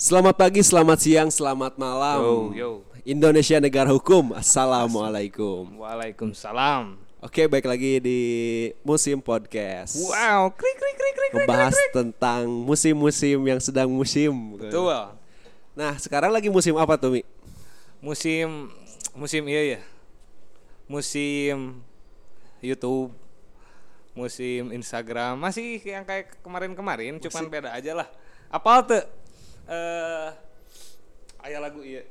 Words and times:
Selamat 0.00 0.32
pagi, 0.32 0.64
selamat 0.64 0.96
siang, 0.96 1.28
selamat 1.28 1.76
malam. 1.76 2.24
Yo, 2.24 2.56
yo. 2.56 2.70
Indonesia 3.04 3.60
negara 3.60 3.92
hukum. 3.92 4.32
Assalamualaikum. 4.32 5.76
Waalaikumsalam. 5.76 6.96
Oke, 7.20 7.44
baik 7.44 7.68
lagi 7.68 8.00
di 8.00 8.20
musim 8.80 9.20
podcast. 9.20 10.00
Wow, 10.00 10.56
krik 10.56 10.72
krik 10.80 10.96
krik 10.96 11.14
krik. 11.20 11.32
Membahas 11.44 11.76
tentang 11.92 12.48
musim-musim 12.48 13.44
yang 13.44 13.60
sedang 13.60 13.92
musim. 13.92 14.32
Betul. 14.56 14.88
Nah, 15.76 15.92
sekarang 16.00 16.32
lagi 16.32 16.48
musim 16.48 16.80
apa 16.80 16.96
tuh, 16.96 17.20
Mi? 17.20 17.22
Musim 18.00 18.72
musim 19.12 19.44
iya 19.52 19.76
ya. 19.76 19.80
Musim 20.88 21.84
YouTube, 22.64 23.12
musim 24.16 24.72
Instagram 24.72 25.36
masih 25.36 25.76
yang 25.84 26.08
kayak 26.08 26.40
kemarin-kemarin, 26.40 27.20
cuman 27.20 27.52
beda 27.52 27.76
aja 27.76 27.92
lah. 27.92 28.08
Apa 28.48 28.80
tuh? 28.80 29.19
Eh, 29.70 30.28
ayah 31.46 31.62
lagu 31.62 31.78
iya. 31.86 32.02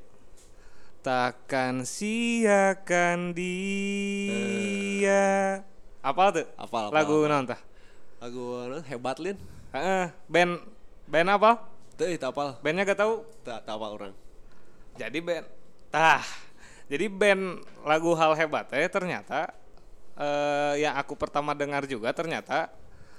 Takkan 1.04 1.84
siakan 1.84 3.36
dia. 3.36 5.20
Apa 6.00 6.32
tuh? 6.32 6.48
Apal, 6.56 6.88
apal, 6.88 6.96
Lagu 6.96 7.28
tah? 7.44 7.60
Lagu 8.24 8.64
hebat, 8.88 9.20
Lin. 9.20 9.36
Heeh, 9.76 10.08
band 10.32 10.64
band 11.04 11.36
apa? 11.36 11.68
Tuh, 12.00 12.08
itu 12.08 12.24
apal. 12.24 12.56
Bandnya 12.64 12.88
gak 12.88 13.04
tahu. 13.04 13.28
Tak 13.44 13.68
apal 13.68 13.92
orang. 14.00 14.16
Jadi 14.96 15.20
band 15.20 15.44
tah. 15.92 16.24
Jadi 16.88 17.12
band 17.12 17.60
lagu 17.84 18.16
hal 18.16 18.40
hebat 18.40 18.72
eh 18.72 18.88
ternyata 18.88 19.52
eh 20.16 20.80
yang 20.80 20.96
aku 20.96 21.20
pertama 21.20 21.52
dengar 21.52 21.84
juga 21.92 22.16
ternyata 22.16 22.72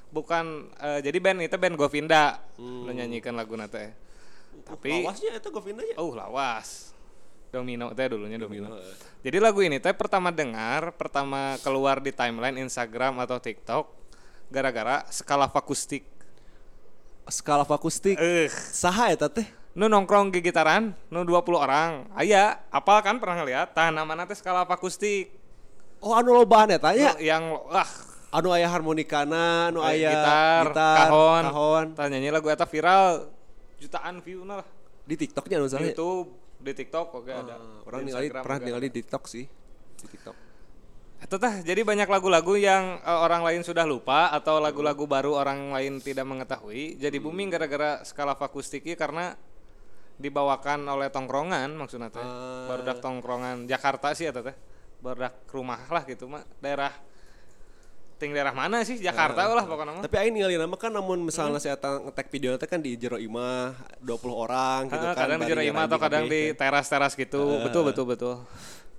bukan 0.09 0.73
eh, 0.81 1.05
jadi 1.05 1.21
band 1.21 1.45
itu 1.45 1.57
band 1.61 1.77
Govinda 1.77 2.41
Hmm. 2.57 2.89
nu 2.89 2.97
nyanyikan 2.97 3.37
lagu 3.37 3.53
teh. 3.69 3.93
Tapi 4.71 5.03
Lawasnya 5.03 5.33
itu 5.39 5.49
Govinda 5.51 5.83
ya? 5.83 5.97
oh 5.99 6.15
lawas. 6.15 6.95
Domino 7.51 7.91
teh 7.91 8.07
dulunya 8.07 8.39
Domino. 8.39 8.71
Domino, 8.71 8.79
eh. 8.79 8.95
Jadi 9.27 9.39
lagu 9.43 9.59
ini 9.61 9.83
teh 9.83 9.91
pertama 9.91 10.31
dengar, 10.31 10.95
pertama 10.95 11.59
keluar 11.67 11.99
di 11.99 12.15
timeline 12.15 12.63
Instagram 12.63 13.19
atau 13.19 13.43
TikTok 13.43 13.91
gara-gara 14.49 15.03
skala 15.11 15.51
akustik. 15.51 16.07
Skala 17.27 17.67
akustik. 17.67 18.15
Eh, 18.19 18.47
Saha 18.51 19.11
eta 19.11 19.27
teh? 19.27 19.47
nu 19.71 19.87
nongkrong 19.87 20.35
di 20.35 20.43
gitaran, 20.43 20.95
nu 21.15 21.23
20 21.23 21.55
orang. 21.55 22.11
Aya, 22.19 22.59
apal 22.75 22.99
kan 23.07 23.23
pernah 23.23 23.39
ngeliat? 23.43 23.71
Tah 23.71 23.91
namanya 23.95 24.27
teh 24.27 24.39
skala 24.39 24.67
akustik. 24.67 25.31
Oh, 26.03 26.15
anu 26.17 26.35
lobaan 26.35 26.71
eta. 26.71 26.91
Nu 26.95 27.19
yang 27.23 27.55
wah 27.71 27.87
Anu 28.31 28.55
aya 28.55 28.71
harmonikana, 28.71 29.75
anu 29.75 29.83
aya 29.83 30.07
aya 30.07 30.11
gitar, 30.15 30.65
kahon, 30.71 31.45
kahon. 31.51 31.87
Tah 31.99 32.07
nyanyi 32.07 32.31
lagu 32.31 32.47
eta 32.47 32.63
viral 32.63 33.27
jutaan 33.81 34.21
view 34.21 34.45
lah. 34.45 34.63
Di 35.09 35.17
TikToknya 35.17 35.57
Di 35.59 35.69
saha? 35.73 35.81
YouTube, 35.83 36.29
di 36.61 36.73
TikTok 36.77 37.09
oke 37.17 37.33
ada. 37.33 37.57
Ah, 37.57 37.81
orang 37.89 38.01
Di 38.05 38.13
ningali 38.13 38.29
pernah 38.29 38.59
ningali 38.61 38.87
ada. 38.87 38.93
di 38.93 38.97
TikTok 39.01 39.25
sih. 39.27 39.45
Di 39.97 40.07
TikTok. 40.07 40.37
Eta 41.21 41.37
tah 41.37 41.61
jadi 41.61 41.85
banyak 41.85 42.09
lagu-lagu 42.09 42.57
yang 42.57 42.97
eh, 43.01 43.19
orang 43.25 43.45
lain 43.45 43.61
sudah 43.61 43.85
lupa 43.85 44.33
atau 44.33 44.57
lagu-lagu 44.61 45.05
baru 45.05 45.37
orang 45.37 45.69
lain 45.73 46.01
tidak 46.01 46.25
mengetahui 46.25 46.97
jadi 46.97 47.17
booming 47.21 47.53
gara-gara 47.53 48.01
skala 48.09 48.33
akustiknya 48.33 48.97
karena 48.97 49.37
dibawakan 50.21 50.85
oleh 50.89 51.09
tongkrongan 51.09 51.73
maksudnya 51.77 52.13
teh. 52.13 52.21
Ah. 52.21 52.69
Barudak 52.69 53.01
tongkrongan 53.01 53.65
Jakarta 53.69 54.13
sih 54.13 54.29
eta 54.29 54.45
teh. 54.45 54.57
Barudak 55.01 55.49
rumah 55.49 55.81
lah 55.89 56.05
gitu 56.05 56.29
mah 56.29 56.45
daerah 56.61 56.93
ting 58.21 58.31
daerah 58.31 58.53
mana 58.53 58.85
sih 58.85 59.01
Jakarta 59.01 59.49
lah 59.49 59.65
pokoknya. 59.65 60.05
Tapi 60.05 60.15
aing 60.15 60.31
ningali 60.31 60.55
nama 60.55 60.77
kan 60.77 60.93
namun 60.93 61.25
misalnya 61.25 61.57
saya 61.57 61.75
ta- 61.75 61.97
ngetek 61.99 62.29
video 62.29 62.53
teh 62.55 62.69
kan 62.69 62.77
di 62.77 62.93
jero 62.93 63.17
imah 63.17 63.73
20 63.99 64.13
orang 64.31 64.81
gitu 64.87 65.01
Ah, 65.01 65.11
kan. 65.11 65.25
kadang 65.25 65.39
di 65.39 65.49
Jero 65.49 65.63
Imah 65.63 65.85
atau 65.87 65.97
kadang 65.97 66.25
di 66.27 66.53
kan. 66.53 66.61
teras-teras 66.61 67.17
gitu. 67.17 67.65
Betul 67.65 67.83
betul 67.83 68.05
betul. 68.05 68.35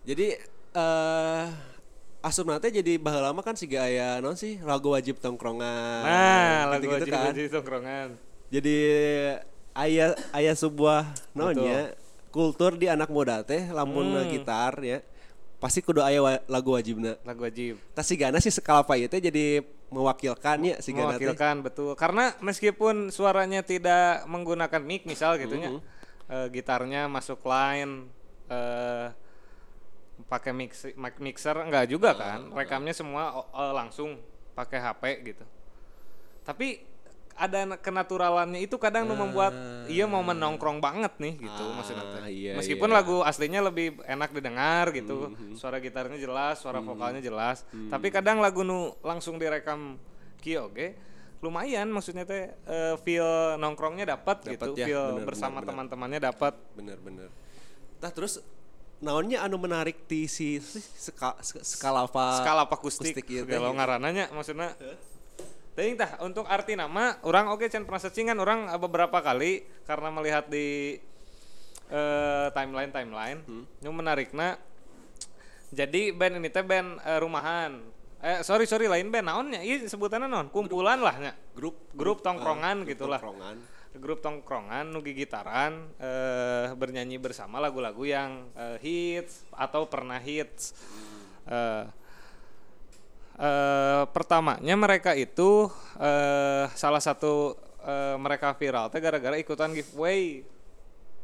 Jadi 0.02 0.33
eh 0.73 1.45
asup 2.22 2.45
nanti 2.45 2.69
jadi 2.72 2.97
baheula 2.97 3.30
mah 3.30 3.41
kan 3.41 3.53
siga 3.53 3.81
aya 3.84 4.18
naon 4.18 4.34
sih 4.34 4.57
lagu 4.59 4.90
wajib 4.90 5.18
tongkrongan. 5.18 6.01
Nah, 6.01 6.59
lagu 6.67 6.81
gitu-gitu 6.84 7.06
wajib 7.06 7.13
kan. 7.13 7.25
wajib 7.29 7.46
tongkrongan. 7.51 8.07
Jadi 8.50 8.78
aya 9.72 10.06
aya 10.31 10.53
sebuah 10.53 11.06
naonnya 11.31 11.94
kultur 12.29 12.73
di 12.73 12.88
anak 12.88 13.07
muda 13.07 13.41
teh 13.41 13.69
lamun 13.69 14.17
Hmm. 14.17 14.28
gitar 14.28 14.73
ya. 14.79 15.00
Pasti 15.61 15.85
kudu 15.85 16.01
aya 16.01 16.17
wa- 16.19 16.41
lagu 16.49 16.73
wajibna. 16.73 17.22
Lagu 17.22 17.45
wajib. 17.45 17.77
Tas 17.94 18.09
sigana 18.09 18.41
sih 18.41 18.49
skala 18.49 18.81
paye 18.81 19.05
teh 19.05 19.22
jadi 19.22 19.61
mewakilkan 19.94 20.57
ya 20.66 20.75
sigana 20.81 21.13
mewakilkan 21.13 21.61
betul. 21.61 21.94
Karena 21.94 22.33
meskipun 22.41 23.13
suaranya 23.13 23.61
tidak 23.61 24.25
menggunakan 24.25 24.81
mic 24.81 25.05
misal 25.05 25.38
gitunya 25.38 25.77
eh, 26.25 26.47
gitarnya 26.49 27.05
masuk 27.05 27.45
line 27.45 28.09
eh 28.49 29.13
pakai 30.25 30.53
mix 30.53 30.85
mic 30.97 31.22
mixer 31.22 31.53
enggak 31.61 31.85
juga 31.85 32.17
kan. 32.17 32.49
Rekamnya 32.51 32.97
semua 32.97 33.45
eh, 33.45 33.73
langsung 33.78 34.17
pakai 34.57 34.81
HP 34.81 35.03
gitu. 35.29 35.45
Tapi 36.41 36.81
ada 37.41 37.66
na- 37.66 37.75
kenaturalannya 37.75 38.62
itu 38.62 38.78
kadang 38.78 39.03
nu 39.03 39.18
membuat 39.18 39.50
iya 39.88 40.06
mau 40.06 40.22
menongkrong 40.22 40.78
banget 40.78 41.09
nih 41.18 41.41
gitu 41.41 41.63
Ah, 41.63 41.74
maksudnya 41.74 42.06
teh. 42.06 42.22
iya, 42.29 42.53
meskipun 42.53 42.85
iya. 42.85 42.96
lagu 42.96 43.16
aslinya 43.22 43.62
lebih 43.63 43.97
enak 44.00 44.29
didengar 44.29 44.94
gitu 44.94 45.34
suara 45.52 45.81
gitarnya 45.81 46.16
jelas 46.16 46.62
suara 46.62 46.78
vokalnya 46.79 47.18
jelas 47.19 47.66
tapi 47.90 48.07
kadang 48.07 48.38
lagu 48.38 48.62
nu 48.62 48.94
langsung 49.02 49.35
direkam 49.35 49.97
kieu 50.38 50.62
oge 50.63 50.94
lumayan 51.41 51.90
maksudnya 51.90 52.22
teh 52.22 52.46
eh, 52.47 52.96
feel 53.02 53.25
nongkrongnya 53.58 54.06
dapat 54.08 54.46
gitu 54.47 54.78
ya, 54.78 54.85
feel 54.85 55.06
bener, 55.18 55.25
bersama 55.25 55.59
teman-temannya 55.59 56.22
dapat 56.22 56.53
Bener-bener. 56.72 57.34
Nah 57.97 58.12
terus 58.12 58.38
naonnya 58.97 59.41
anu 59.41 59.58
menarik 59.58 60.06
di 60.06 60.29
si 60.29 60.62
si 60.62 60.78
ska, 60.78 61.34
ska- 61.41 61.66
skala 61.66 62.06
apa? 62.06 62.38
skala 62.38 62.62
akustik, 62.63 63.18
akustik 63.18 63.25
teh 63.25 63.41
segala 63.41 63.68
gitu. 63.68 63.78
ngarananya 63.81 64.29
maksudnya 64.29 64.78
Teuing 65.72 65.96
tah 65.96 66.20
untuk 66.20 66.44
arti 66.52 66.76
nama 66.76 67.16
orang 67.24 67.48
oke 67.56 67.64
can 67.72 67.88
pernah 67.88 68.02
searching 68.04 68.28
kan 68.28 68.38
orang 68.40 68.68
eh, 68.68 68.80
beberapa 68.80 69.24
kali 69.24 69.64
karena 69.88 70.12
melihat 70.12 70.52
di 70.52 71.00
eh, 71.88 72.48
timeline 72.52 72.92
timeline 72.92 73.40
Hmm. 73.48 73.64
yang 73.80 73.96
menariknya 73.96 74.59
jadi 75.72 76.12
band 76.12 76.44
ini 76.44 76.52
teh 76.52 76.64
band 76.68 77.00
eh, 77.00 77.20
rumahan. 77.24 77.80
Eh 78.22 78.44
sorry 78.44 78.68
sorry 78.68 78.92
lain 78.92 79.08
band 79.08 79.32
naonnya 79.32 79.64
ini 79.64 79.88
sebutannya 79.88 80.28
non 80.28 80.52
kumpulan 80.52 81.00
lah 81.00 81.16
nya. 81.16 81.34
Grup. 81.56 81.80
Grup 81.96 82.20
tongkrongan 82.20 82.84
ah, 82.84 82.84
grup 82.84 82.92
gitulah 82.92 83.20
tongkrongan. 83.24 83.56
grup 83.92 84.20
tongkrongan 84.24 84.86
nugi 84.92 85.16
gitaran 85.16 85.88
eh, 86.00 86.76
bernyanyi 86.76 87.16
bersama 87.16 87.64
lagu-lagu 87.64 88.03
yang 88.03 88.52
eh, 88.59 88.78
hits 88.84 89.48
atau 89.56 89.88
pernah 89.88 90.20
hits. 90.20 90.76
Eh, 91.48 91.84
eh, 93.41 94.03
pertamanya 94.07 94.75
mereka 94.78 95.18
itu 95.18 95.66
eh, 95.97 96.69
salah 96.74 97.02
satu 97.02 97.57
eh, 97.81 98.16
mereka 98.16 98.53
viral 98.53 98.88
teh 98.88 99.02
gara-gara 99.02 99.34
ikutan 99.35 99.74
giveaway. 99.74 100.46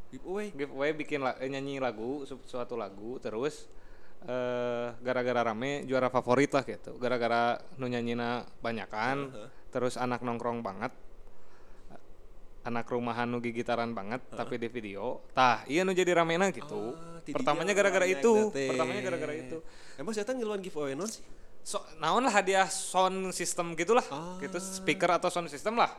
Giveaway. 0.08 0.56
giveaway 0.56 0.92
bikin 0.96 1.20
la- 1.20 1.38
eh, 1.38 1.46
nyanyi 1.46 1.78
lagu 1.78 2.24
su- 2.24 2.42
suatu 2.44 2.74
lagu 2.74 3.20
terus 3.20 3.70
eh 4.18 4.88
gara-gara 4.98 5.46
rame 5.46 5.86
juara 5.86 6.10
favorit 6.10 6.50
lah 6.50 6.66
gitu. 6.66 6.98
Gara-gara 6.98 7.62
nu 7.78 7.86
nyanyina 7.86 8.50
banyakan 8.60 9.30
terus 9.70 9.94
anak 9.96 10.26
nongkrong 10.26 10.66
banget. 10.66 10.90
Anak 12.66 12.92
rumahan 12.92 13.32
nu 13.32 13.40
gigitaran 13.40 13.96
banget 13.96 14.20
tapi 14.28 14.58
di 14.58 14.68
video. 14.68 15.24
Tah 15.32 15.64
iya 15.66 15.88
nu 15.88 15.94
jadi 15.94 16.12
ramena 16.12 16.52
gitu. 16.52 16.98
Ti 17.24 17.32
pertamanya 17.32 17.72
gara-gara 17.72 18.04
itu 18.04 18.52
pertamanya 18.52 19.02
gara-gara 19.06 19.34
itu. 19.38 19.58
Emang 19.96 20.12
saya 20.12 20.28
ngiluan 20.28 20.60
giveaway 20.60 20.92
non 20.92 21.08
sih? 21.08 21.24
So 21.68 21.78
naon 21.98 22.24
lah 22.24 22.32
hadiah 22.32 22.64
sound 22.66 23.28
system 23.32 23.76
gitulah 23.76 24.06
Ah. 24.08 24.40
gitu 24.40 24.56
speaker 24.56 25.12
atau 25.12 25.28
sound 25.28 25.52
system 25.52 25.76
lah 25.76 25.92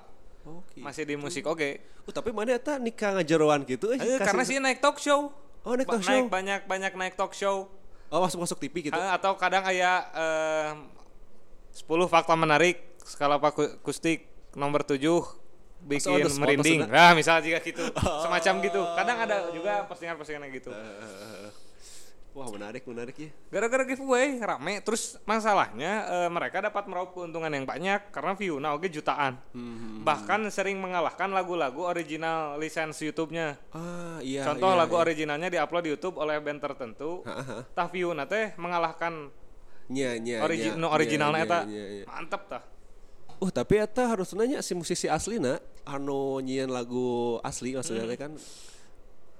Oke. 0.42 0.80
masih 0.80 1.04
di 1.04 1.12
musik 1.14 1.44
oke 1.44 1.84
Oh, 2.02 2.14
tapi 2.14 2.32
mana 2.32 2.56
eta 2.56 2.80
nikah 2.80 3.12
ngajeroan 3.12 3.68
gitu 3.68 3.92
eh, 3.92 4.00
Eh, 4.00 4.16
karena 4.16 4.40
sih 4.42 4.56
naik 4.56 4.80
talk 4.80 4.96
show 4.96 5.28
Oh, 5.60 5.76
naik 5.76 5.84
Ba- 5.84 6.00
talk 6.00 6.08
show. 6.08 6.24
banyak 6.26 6.64
banyak 6.64 6.92
naik 6.94 7.14
talk 7.14 7.36
show 7.36 7.68
Oh, 8.08 8.24
masuk 8.24 8.40
masuk 8.40 8.56
TV 8.56 8.88
gitu. 8.88 8.96
Eh, 8.96 9.10
atau 9.12 9.36
kadang 9.36 9.60
aya 9.62 10.08
eh, 10.08 10.72
10 11.76 11.84
fakta 12.08 12.32
menarik 12.32 12.80
skala 13.04 13.36
aku- 13.36 13.76
akustik 13.76 14.24
nomor 14.56 14.80
7 14.80 15.04
bikin 15.84 16.00
spot 16.24 16.40
merinding. 16.40 16.88
Nah, 16.88 17.12
misalnya 17.12 17.44
jika 17.44 17.60
gitu. 17.60 17.84
Semacam 18.24 18.54
gitu. 18.64 18.80
Kadang 18.96 19.18
ada 19.20 19.52
juga 19.52 19.84
postingan-postingan 19.84 20.48
gitu. 20.50 20.72
Eh, 20.72 21.52
Wah, 22.36 22.46
menarik, 22.54 22.86
menarik 22.86 23.16
ya. 23.18 23.30
Gara-gara 23.50 23.82
giveaway 23.82 24.38
rame 24.38 24.78
terus 24.84 25.18
masalahnya 25.26 26.06
eh, 26.06 26.30
mereka 26.30 26.62
dapat 26.62 26.86
meraup 26.86 27.10
keuntungan 27.10 27.50
yang 27.50 27.66
banyak 27.66 28.14
karena 28.14 28.32
view 28.38 28.62
nah 28.62 28.78
oke 28.78 28.86
jutaan. 28.86 29.40
Hmm. 29.50 30.06
Bahkan 30.06 30.46
sering 30.52 30.78
mengalahkan 30.78 31.32
lagu-lagu 31.34 31.82
original 31.88 32.60
lisensi 32.60 33.10
YouTube-nya. 33.10 33.58
Ah, 33.74 34.22
iya. 34.22 34.46
Contoh 34.46 34.70
iya, 34.70 34.80
lagu 34.86 34.94
iya. 34.94 35.02
originalnya 35.02 35.48
diupload 35.50 35.84
di 35.88 35.90
YouTube 35.96 36.16
oleh 36.22 36.38
band 36.38 36.60
tertentu. 36.62 37.26
Tah 37.76 37.88
view 37.90 38.14
teh 38.28 38.54
mengalahkan 38.60 39.32
Nya, 39.88 40.20
nya, 40.20 40.44
origi 40.44 40.68
nya, 40.68 40.76
nu 40.76 40.84
nya, 40.84 40.88
originalnya 40.92 41.44
nya, 41.48 41.60
nya, 41.64 41.84
nya. 41.96 42.04
mantep 42.04 42.44
tah 42.44 42.62
Uh 43.38 43.54
tapi 43.54 43.78
eta 43.78 44.02
harus 44.02 44.34
nanya 44.34 44.58
si 44.66 44.74
musisi 44.74 45.06
asli 45.06 45.38
na 45.38 45.62
anu 45.86 46.42
nyian 46.42 46.68
lagu 46.74 47.38
asli 47.46 47.78
maksudnya 47.78 48.02
Hmm. 48.04 48.18
kan 48.18 48.32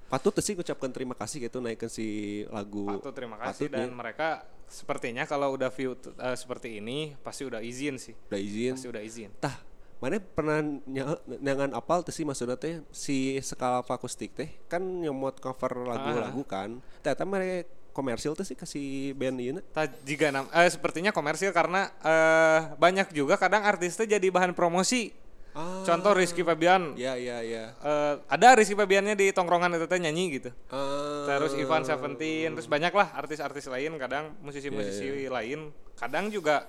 patut 0.09 0.33
sih 0.41 0.57
ucapkan 0.57 0.89
terima 0.89 1.13
kasih 1.13 1.45
gitu 1.45 1.61
naikkan 1.61 1.87
si 1.87 2.41
lagu 2.49 2.89
Patut 2.89 3.13
terima 3.13 3.37
kasih 3.37 3.69
patut 3.69 3.77
dan 3.77 3.87
nih. 3.87 3.95
mereka 3.95 4.27
sepertinya 4.65 5.23
kalau 5.23 5.53
udah 5.53 5.69
view 5.69 5.93
eh, 5.95 6.37
seperti 6.37 6.81
ini 6.81 7.13
pasti 7.21 7.45
udah 7.45 7.61
izin 7.61 7.95
sih. 7.97 8.13
udah 8.27 8.39
izin 8.41 8.73
Pasti 8.75 8.89
udah 8.89 9.01
izin. 9.01 9.29
tah 9.37 9.55
mana 9.99 10.15
pernah 10.17 10.63
ny- 10.63 11.03
nyangan 11.39 11.75
apal 11.75 12.01
teh 12.01 12.15
sih 12.15 12.23
maksudnya 12.23 12.55
teh 12.55 12.79
si 12.89 13.35
skala 13.39 13.83
akustik 13.83 14.31
teh 14.31 14.49
kan 14.65 14.79
nyomot 14.79 15.37
cover 15.37 15.85
lagu-lagu 15.85 16.41
kan 16.47 16.79
ternyata 17.03 17.23
mereka 17.27 17.67
komersil 17.91 18.31
teh 18.31 18.47
sih 18.47 18.55
kasih 18.55 19.11
band 19.11 19.35
ini 19.37 19.59
jika 20.07 20.31
eh, 20.55 20.69
sepertinya 20.71 21.11
komersil 21.11 21.51
karena 21.51 21.91
eh, 21.99 22.59
banyak 22.79 23.11
juga 23.11 23.35
kadang 23.35 23.61
artisnya 23.61 24.17
jadi 24.17 24.27
bahan 24.31 24.55
promosi. 24.55 25.11
Ah 25.59 25.83
Contoh 25.83 26.15
Rizky 26.15 26.39
Febian. 26.39 26.95
ya 26.95 27.19
ya 27.19 27.43
ya 27.43 27.75
Eh, 27.75 28.13
ada 28.25 28.47
Rizky 28.55 28.73
Febiannya 28.73 29.13
di 29.13 29.29
tongkrongan 29.29 29.75
itu 29.75 29.85
teh 29.85 29.99
nyanyi 29.99 30.39
gitu. 30.39 30.49
Ah, 30.69 31.27
Terus 31.27 31.51
Ivan 31.53 31.83
Seventeen, 31.83 32.55
terus 32.55 32.65
banyak 32.65 32.89
lah 32.89 33.11
artis-artis 33.13 33.67
lain, 33.67 33.91
kadang 33.97 34.31
musisi-musisi 34.39 35.27
Iya, 35.27 35.29
lain, 35.29 35.69
kadang 35.93 36.31
juga 36.31 36.63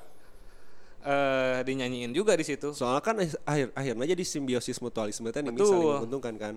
eh 1.01 1.65
dinyanyiin 1.65 2.13
juga 2.13 2.37
di 2.37 2.45
situ. 2.45 2.77
soalnya 2.77 3.01
kan 3.01 3.17
akhir 3.17 3.73
akhirnya 3.73 4.05
jadi 4.07 4.21
simbiosis 4.23 4.77
mutualisme 4.79 5.33
teh 5.33 5.41
nih 5.41 5.57
saling 5.57 5.97
menguntungkan 5.97 6.35
kan 6.37 6.55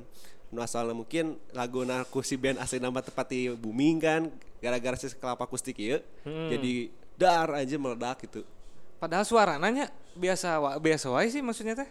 asalnya 0.54 0.92
mungkin 0.92 1.40
lagu 1.50 1.82
naku 1.82 2.20
si 2.20 2.36
band 2.36 2.60
asli 2.60 2.78
nama 2.78 3.00
tepati 3.00 3.56
booming 3.56 3.98
kan 3.98 4.28
gara-gara 4.60 4.94
si 4.94 5.16
kelapa 5.16 5.48
akustik 5.48 5.80
ya 5.80 6.04
Hmm. 6.28 6.52
jadi 6.52 6.92
dar 7.16 7.56
aja 7.56 7.80
meledak 7.80 8.20
gitu 8.22 8.44
Padahal 9.00 9.24
suara 9.24 9.56
nanya 9.56 9.88
biasa 10.14 10.60
wa, 10.60 10.72
biasa 10.76 11.08
wae 11.10 11.28
sih 11.28 11.40
maksudnya 11.40 11.76
teh. 11.76 11.90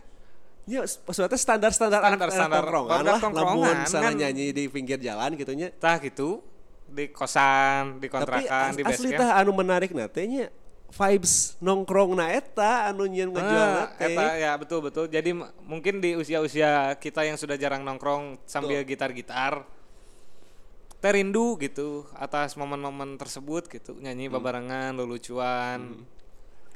Ya, 0.63 0.87
maksudnya 0.87 1.35
standar-standar 1.35 2.01
anak, 2.01 2.23
Standar-standar 2.23 2.63
tongkrongan 2.63 3.03
lah, 3.03 3.19
lamun 3.19 3.77
sana 3.85 4.09
kan. 4.09 4.15
nyanyi 4.15 4.53
di 4.53 4.65
pinggir 4.67 4.97
jalan 4.97 5.35
gitunya. 5.35 5.69
Tah 5.73 5.99
gitu 5.99 6.39
di 6.87 7.09
kosan, 7.09 7.99
di 7.99 8.07
Tapi 8.07 8.09
kontrakan, 8.09 8.69
as- 8.69 8.77
di 8.77 8.83
base 8.83 8.95
asli 8.97 9.11
camp. 9.11 9.21
tah 9.21 9.31
anu 9.37 9.51
menarik 9.51 9.91
natenya 9.91 10.53
vibes 10.89 11.57
nongkrong 11.59 12.13
na 12.13 12.31
eta 12.31 12.87
anu 12.87 13.07
nyeun 13.07 13.33
ngejual 13.33 13.65
Ah, 13.67 13.89
nate. 13.91 14.07
eta 14.07 14.25
ya 14.37 14.53
betul 14.55 14.81
betul. 14.83 15.09
Jadi 15.09 15.33
mungkin 15.63 15.99
di 15.99 16.15
usia-usia 16.15 16.71
kita 16.95 17.23
yang 17.23 17.35
sudah 17.35 17.57
jarang 17.57 17.81
nongkrong 17.81 18.39
sambil 18.45 18.81
gitar-gitar 18.83 19.65
terindu 21.01 21.59
gitu 21.59 22.07
atas 22.15 22.55
momen-momen 22.55 23.17
tersebut 23.17 23.67
gitu 23.67 23.97
nyanyi 23.97 24.29
Hmm. 24.29 24.39
babarengan 24.39 24.95
lelucuan 24.95 26.07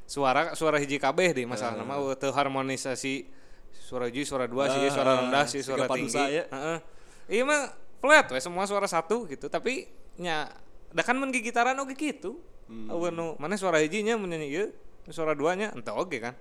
suara 0.05 0.51
suara 0.53 0.77
hiji 0.77 0.99
kabeh 0.99 1.31
deh 1.33 1.47
masalah 1.47 1.77
nama 1.77 1.95
teu 2.15 2.33
harmonisasi 2.33 3.29
suara 3.79 4.07
hiji 4.07 4.23
suara 4.23 4.45
dua 4.45 4.67
sih 4.67 4.81
Ah, 4.81 4.91
suara 4.91 5.13
rendah 5.19 5.45
sih 5.45 5.61
suara 5.61 5.85
tinggi 5.87 6.11
padusa 6.11 6.23
ya. 6.27 6.45
Heeh. 6.47 6.79
iya 7.29 7.43
mah 7.43 7.63
flat 7.97 8.27
we 8.29 8.39
semua 8.39 8.65
suara 8.65 8.85
satu 8.85 9.25
gitu 9.25 9.47
tapi 9.47 9.87
nya 10.17 10.49
da 10.89 11.01
kan 11.01 11.15
mun 11.15 11.29
gigitaran 11.29 11.77
oge 11.77 11.95
gitu 11.95 12.41
Hmm. 12.67 12.91
Nu 12.91 13.39
mana 13.39 13.55
suara 13.55 13.79
hijinya 13.79 14.15
mun 14.15 14.27
nyanyi 14.27 14.51
ieu 14.51 14.67
suara 15.09 15.33
duanya 15.33 15.71
ente 15.71 15.87
oge 15.89 16.19
kan 16.19 16.35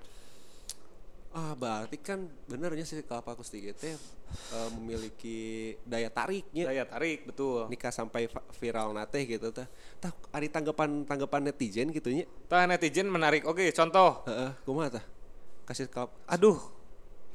Ah, 1.29 1.51
berarti 1.51 1.99
kan 1.99 2.17
benernya 2.47 2.81
si 2.81 2.95
kelapa 3.03 3.35
akustik 3.35 3.59
itu 3.61 3.91
eh, 3.91 3.97
memiliki 4.71 5.37
daya 5.83 6.07
tariknya. 6.07 6.65
daya 6.65 6.81
tarik 6.81 7.27
betul 7.27 7.67
Nikah 7.67 7.91
sampai 7.91 8.31
viral 8.55 8.89
nate 8.89 9.21
gitu 9.21 9.51
tah. 9.51 9.67
Tah 9.99 10.15
ada 10.31 10.47
tanggapan 10.49 11.03
tanggapan 11.03 11.45
netizen 11.45 11.91
gitu 11.91 12.07
nya. 12.09 12.23
tah 12.47 12.63
netizen 12.63 13.05
menarik 13.05 13.43
oke 13.43 13.61
contoh 13.69 14.23
Heeh, 14.23 14.49
kumaha 14.63 14.95
tah? 14.95 15.05
Kasih 15.65 15.85
kelapa 15.85 16.15
aduh 16.25 16.55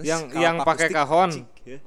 yang 0.03 0.23
yang 0.35 0.57
pakai 0.63 0.89
kahon 0.89 1.31
ya. 1.65 1.79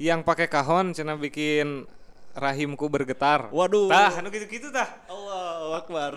yang 0.00 0.20
pakai 0.24 0.46
kahon 0.48 0.92
cina 0.92 1.16
bikin 1.16 1.84
rahimku 2.32 2.86
bergetar 2.86 3.50
Waduh. 3.50 3.90
tah 3.90 4.22
anu 4.22 4.30
gitu-gitu 4.30 4.70
tah 4.70 4.86
Allahu 5.10 5.74
Akbar. 5.74 6.12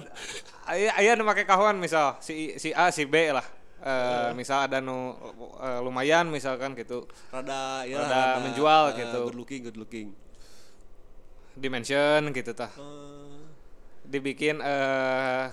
aya 0.70 0.94
aya 0.96 1.18
nu 1.18 1.26
pakai 1.26 1.44
kahon 1.44 1.82
misal 1.82 2.16
si 2.22 2.56
si 2.62 2.70
A 2.72 2.94
si 2.94 3.04
B 3.06 3.32
lah 3.32 3.46
Eh, 3.84 4.32
misal 4.32 4.72
ada 4.72 4.80
nu 4.80 5.12
eh, 5.60 5.80
lumayan 5.84 6.32
misalkan 6.32 6.72
gitu 6.72 7.04
Rada 7.28 7.84
ya 7.84 8.00
Rada 8.00 8.40
menjual 8.40 8.96
eh, 8.96 9.04
gitu. 9.04 9.20
Good 9.28 9.36
looking, 9.36 9.62
good 9.68 9.76
looking. 9.76 10.08
dimension 11.60 12.32
gitu 12.32 12.56
tah 12.56 12.72
dibikin 14.08 14.64
eh 14.64 15.52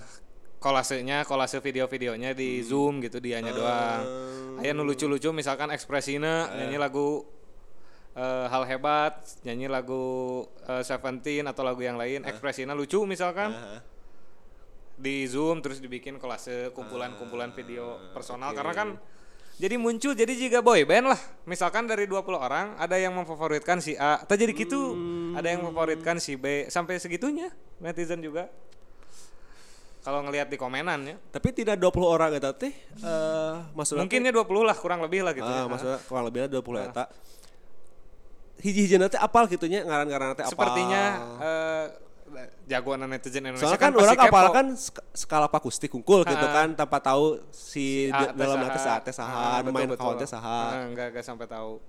kolasenya 0.61 1.25
kolase 1.25 1.57
video-videonya 1.57 2.37
di 2.37 2.61
zoom 2.61 3.01
gitu 3.01 3.17
dianya 3.17 3.49
doang. 3.49 4.01
Aya 4.61 4.77
nu 4.77 4.85
lucu-lucu 4.85 5.33
misalkan 5.33 5.73
ekspresina 5.73 6.53
nyanyi 6.53 6.77
lagu 6.77 7.25
eh, 8.13 8.45
hal 8.45 8.69
hebat 8.69 9.25
nyanyi 9.41 9.65
lagu 9.65 10.45
eh, 10.69 10.85
Seventeen 10.85 11.49
atau 11.49 11.65
lagu 11.65 11.81
yang 11.81 11.97
lain 11.97 12.21
ekspresinya 12.29 12.77
lucu 12.77 13.01
misalkan. 13.09 13.51
Heeh. 13.51 13.81
di 15.01 15.25
zoom 15.25 15.65
terus 15.65 15.81
dibikin 15.81 16.21
kolase 16.21 16.69
kumpulan-kumpulan 16.77 17.49
video 17.57 17.97
personal. 18.13 18.53
Karena 18.53 18.69
kan 18.69 18.87
jadi 19.57 19.73
muncul 19.81 20.13
jadi 20.13 20.29
jika 20.29 20.61
boy 20.61 20.85
band 20.85 21.09
lah. 21.09 21.17
Misalkan 21.49 21.89
dari 21.89 22.05
20 22.05 22.21
orang 22.37 22.77
ada 22.77 23.01
yang 23.01 23.17
memfavoritkan 23.17 23.81
si 23.81 23.97
A. 23.97 24.21
Atau 24.21 24.37
jadi 24.37 24.53
gitu. 24.53 24.93
Ada 25.33 25.57
yang 25.57 25.65
memfavoritkan 25.65 26.21
si 26.21 26.37
B. 26.37 26.69
Sampai 26.69 27.01
segitunya 27.01 27.49
netizen 27.81 28.21
juga 28.21 28.53
kalau 30.01 30.25
ngelihat 30.25 30.49
di 30.49 30.57
komenan 30.57 30.99
ya 31.05 31.15
Tapi 31.29 31.53
tidak 31.53 31.77
20 31.77 32.01
orang 32.01 32.29
eta 32.33 32.51
teh 32.51 32.73
eh 32.73 33.53
maksudnya 33.71 34.01
mungkinnya 34.01 34.33
20 34.33 34.65
lah 34.65 34.75
kurang 34.75 34.99
lebih 34.99 35.21
lah 35.21 35.33
gitu 35.33 35.45
ah, 35.45 35.61
ya. 35.61 35.69
maksudnya 35.69 35.97
kurang 36.05 36.23
lebihnya 36.25 36.49
20 36.49 36.89
eta. 36.89 37.05
Hiji-hiji 38.61 39.01
nanti 39.01 39.17
apal 39.17 39.49
gitu 39.49 39.65
nya 39.65 39.81
ngaran-ngaran 39.81 40.37
teh 40.37 40.45
apal. 40.45 40.53
sepertinya 40.53 41.03
eh, 41.41 41.85
jagoan 42.65 43.03
netizen 43.03 43.43
Indonesia 43.43 43.65
Soalnya 43.65 43.81
kan, 43.81 43.91
pasti 43.91 44.05
orang 44.05 44.19
apal 44.21 44.45
kan 44.53 44.67
sk- 44.73 45.05
skala 45.11 45.47
akustik 45.49 45.89
kungkul 45.91 46.21
gitu 46.23 46.45
Ah. 46.45 46.53
kan 46.53 46.67
tanpa 46.73 46.97
tahu 46.97 47.41
si 47.49 48.07
Si 48.07 48.13
A 48.13 48.31
dalam 48.31 48.57
nanti 48.61 48.79
saat 48.79 49.01
teh 49.03 49.11
Ah, 49.11 49.17
saha, 49.17 49.61
betul, 49.61 49.73
main 49.73 49.89
kawan 49.97 50.15
teh 50.15 50.29
saha. 50.29 50.61
Ah, 50.71 50.85
enggak 50.85 51.11
enggak 51.11 51.25
sampai 51.25 51.49
tahu 51.49 51.81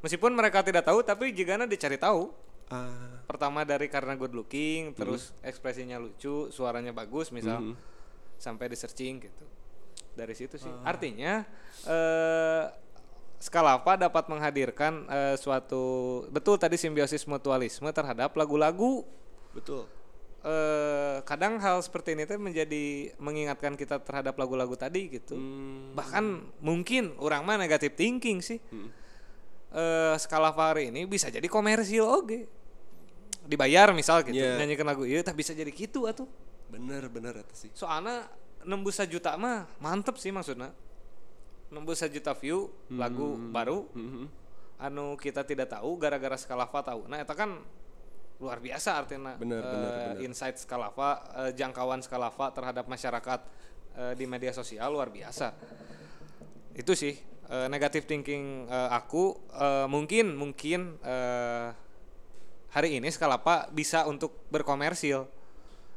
meskipun 0.00 0.30
mereka 0.32 0.60
tidak 0.60 0.84
tahu 0.84 1.00
tapi 1.00 1.32
jika 1.32 1.58
dicari 1.64 1.96
tahu 1.96 2.30
Ah, 2.72 3.20
pertama 3.28 3.60
dari 3.62 3.92
karena 3.92 4.16
good 4.16 4.32
looking 4.32 4.96
terus 4.96 5.36
ekspresinya 5.44 6.00
lucu 6.00 6.48
suaranya 6.48 6.96
bagus 6.96 7.28
misal 7.28 7.76
sampai 8.40 8.72
di 8.72 8.76
searching 8.76 9.20
gitu. 9.20 9.44
Dari 10.14 10.32
situ 10.32 10.56
sih. 10.56 10.72
Artinya 10.82 11.44
eh 11.84 12.64
Skalapa 13.44 14.00
dapat 14.00 14.24
menghadirkan 14.32 15.04
eh, 15.04 15.36
suatu 15.36 16.24
betul 16.32 16.56
tadi 16.56 16.80
simbiosis 16.80 17.28
mutualisme 17.28 17.92
terhadap 17.92 18.32
lagu-lagu. 18.32 19.04
Betul. 19.52 19.84
eh 20.44 21.24
kadang 21.24 21.56
hal 21.56 21.80
seperti 21.80 22.12
ini 22.12 22.28
tuh 22.28 22.36
menjadi 22.36 23.16
mengingatkan 23.16 23.80
kita 23.80 23.96
terhadap 24.04 24.36
lagu-lagu 24.36 24.76
tadi 24.76 25.08
gitu. 25.08 25.40
Hmm. 25.40 25.96
bahkan 25.96 26.44
mungkin 26.60 27.16
orang 27.16 27.48
mah 27.48 27.56
negatif 27.56 27.96
thinking 27.96 28.44
sih 28.44 28.60
eh 29.74 30.14
skala 30.16 30.50
hari 30.50 30.88
ini 30.88 31.02
bisa 31.04 31.26
jadi 31.28 31.44
komersil 31.44 32.06
oke 32.06 32.38
dibayar 33.44 33.90
misal 33.90 34.22
gitu 34.22 34.32
Yeah. 34.34 34.56
nyanyikan 34.56 34.86
lagu 34.86 35.02
iya 35.02 35.20
tak 35.20 35.34
bisa 35.34 35.52
jadi 35.52 35.68
gitu 35.68 36.06
atuh 36.06 36.24
Bener 36.64 37.06
bener 37.06 37.34
eta 37.36 37.52
sih. 37.52 37.68
soalnya 37.70 38.24
nembus 38.62 38.96
sejuta 38.96 39.34
mah 39.34 39.68
mantep 39.78 40.16
sih 40.16 40.30
maksudnya 40.30 40.72
nembus 41.68 42.00
sejuta 42.00 42.32
view 42.32 42.70
lagu 42.90 43.34
baru 43.50 43.84
Mhm. 43.90 44.24
anu 44.76 45.14
kita 45.14 45.42
tidak 45.42 45.68
tahu 45.68 45.94
gara-gara 45.96 46.34
Skalava 46.34 46.80
tahu 46.80 47.04
nah 47.04 47.18
itu 47.18 47.30
kan 47.30 47.58
luar 48.34 48.58
biasa 48.58 48.90
artinya 48.96 49.34
Bener, 49.34 49.58
eh, 49.58 49.68
bener, 49.68 49.90
bener. 49.92 50.16
insight 50.22 50.56
Skalava 50.56 51.10
eh, 51.36 51.52
jangkauan 51.52 51.98
Skalava 51.98 52.50
terhadap 52.50 52.86
masyarakat 52.86 53.40
eh, 53.94 54.12
di 54.14 54.24
media 54.24 54.50
sosial 54.50 54.88
luar 54.88 55.08
biasa 55.08 55.52
itu 56.74 56.92
sih 56.92 57.14
eh, 57.54 57.66
negative 57.70 58.02
thinking 58.04 58.66
eh, 58.66 58.88
aku 58.90 59.38
eh, 59.54 59.86
mungkin 59.86 60.34
mungkin 60.34 60.98
eh, 61.00 61.70
hari 62.68 62.98
ini 62.98 63.06
Skalapa 63.08 63.70
bisa 63.70 64.02
untuk 64.04 64.34
berkomersil 64.50 65.30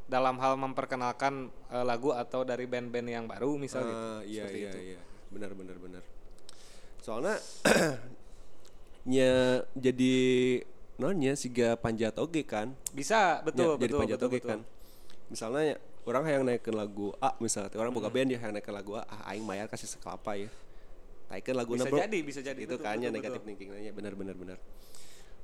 dalam 0.06 0.38
hal 0.38 0.54
memperkenalkan 0.56 1.50
eh, 1.68 1.82
lagu 1.82 2.14
atau 2.14 2.46
dari 2.46 2.64
band-band 2.64 3.08
yang 3.10 3.26
baru 3.26 3.58
misal 3.58 3.82
gitu 3.82 3.98
Ah, 3.98 4.22
iya 4.24 4.44
Seperti 4.46 4.60
iya 4.60 4.70
itu. 4.70 4.80
iya. 4.94 5.02
Benar 5.28 5.52
benar 5.52 5.78
benar. 5.78 6.04
Soalnya 7.02 7.36
nya 9.12 9.32
jadi 9.74 10.16
nonnya 10.98 11.34
siga 11.34 11.76
panjat 11.76 12.16
oge 12.18 12.44
kan. 12.44 12.76
bisa 12.92 13.40
betul 13.42 13.76
Ya, 13.76 13.80
jadi 13.80 13.92
betul 13.92 14.00
panjat 14.00 14.18
betul, 14.18 14.28
oge 14.30 14.40
betul. 14.40 14.50
kan. 14.50 14.60
Misalnya 15.28 15.64
ya, 15.64 15.78
orang 16.04 16.24
yang 16.26 16.44
naikin 16.48 16.72
lagu 16.72 17.12
A 17.20 17.36
misalnya 17.40 17.72
orang 17.76 17.92
boga 17.92 18.08
band 18.08 18.32
ya 18.32 18.40
yang 18.40 18.52
naikin 18.52 18.72
lagu 18.72 18.96
A, 18.96 19.04
ah 19.04 19.32
aing 19.32 19.44
bayar 19.44 19.68
kasih 19.68 19.88
sekelapa 19.88 20.36
ya. 20.38 20.50
Naikin 21.28 21.56
lagu 21.60 21.76
bisa 21.76 21.92
bro. 21.92 22.00
jadi 22.00 22.20
bisa 22.24 22.40
jadi 22.40 22.56
itu 22.56 22.80
betul, 22.80 22.88
kan 22.88 22.96
ya 22.98 23.12
betul, 23.12 23.18
negatif 23.20 23.40
betul. 23.44 23.48
thinking 23.52 23.70
nya 23.84 23.92
benar 23.92 24.14
benar 24.16 24.36
benar. 24.40 24.58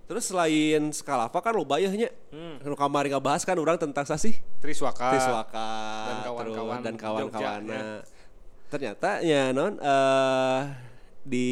Terus 0.03 0.23
selain 0.27 0.83
Skalava 0.91 1.39
kan 1.39 1.55
lo 1.55 1.63
bayahnya. 1.63 2.11
Hmm. 2.31 2.59
Nu 2.63 2.75
kamari 2.75 3.11
bahas 3.19 3.43
kan 3.43 3.55
orang 3.55 3.79
tentang 3.79 4.03
sasih 4.03 4.35
Triswaka 4.59 5.15
Triswaka 5.15 5.69
dan 6.07 6.17
kawan-kawan 6.27 6.77
dan 6.83 6.95
kawan-kawannya. 6.95 7.81
ternyata 8.73 9.21
ya 9.21 9.53
non 9.53 9.77
eh 9.77 10.61
di 11.23 11.47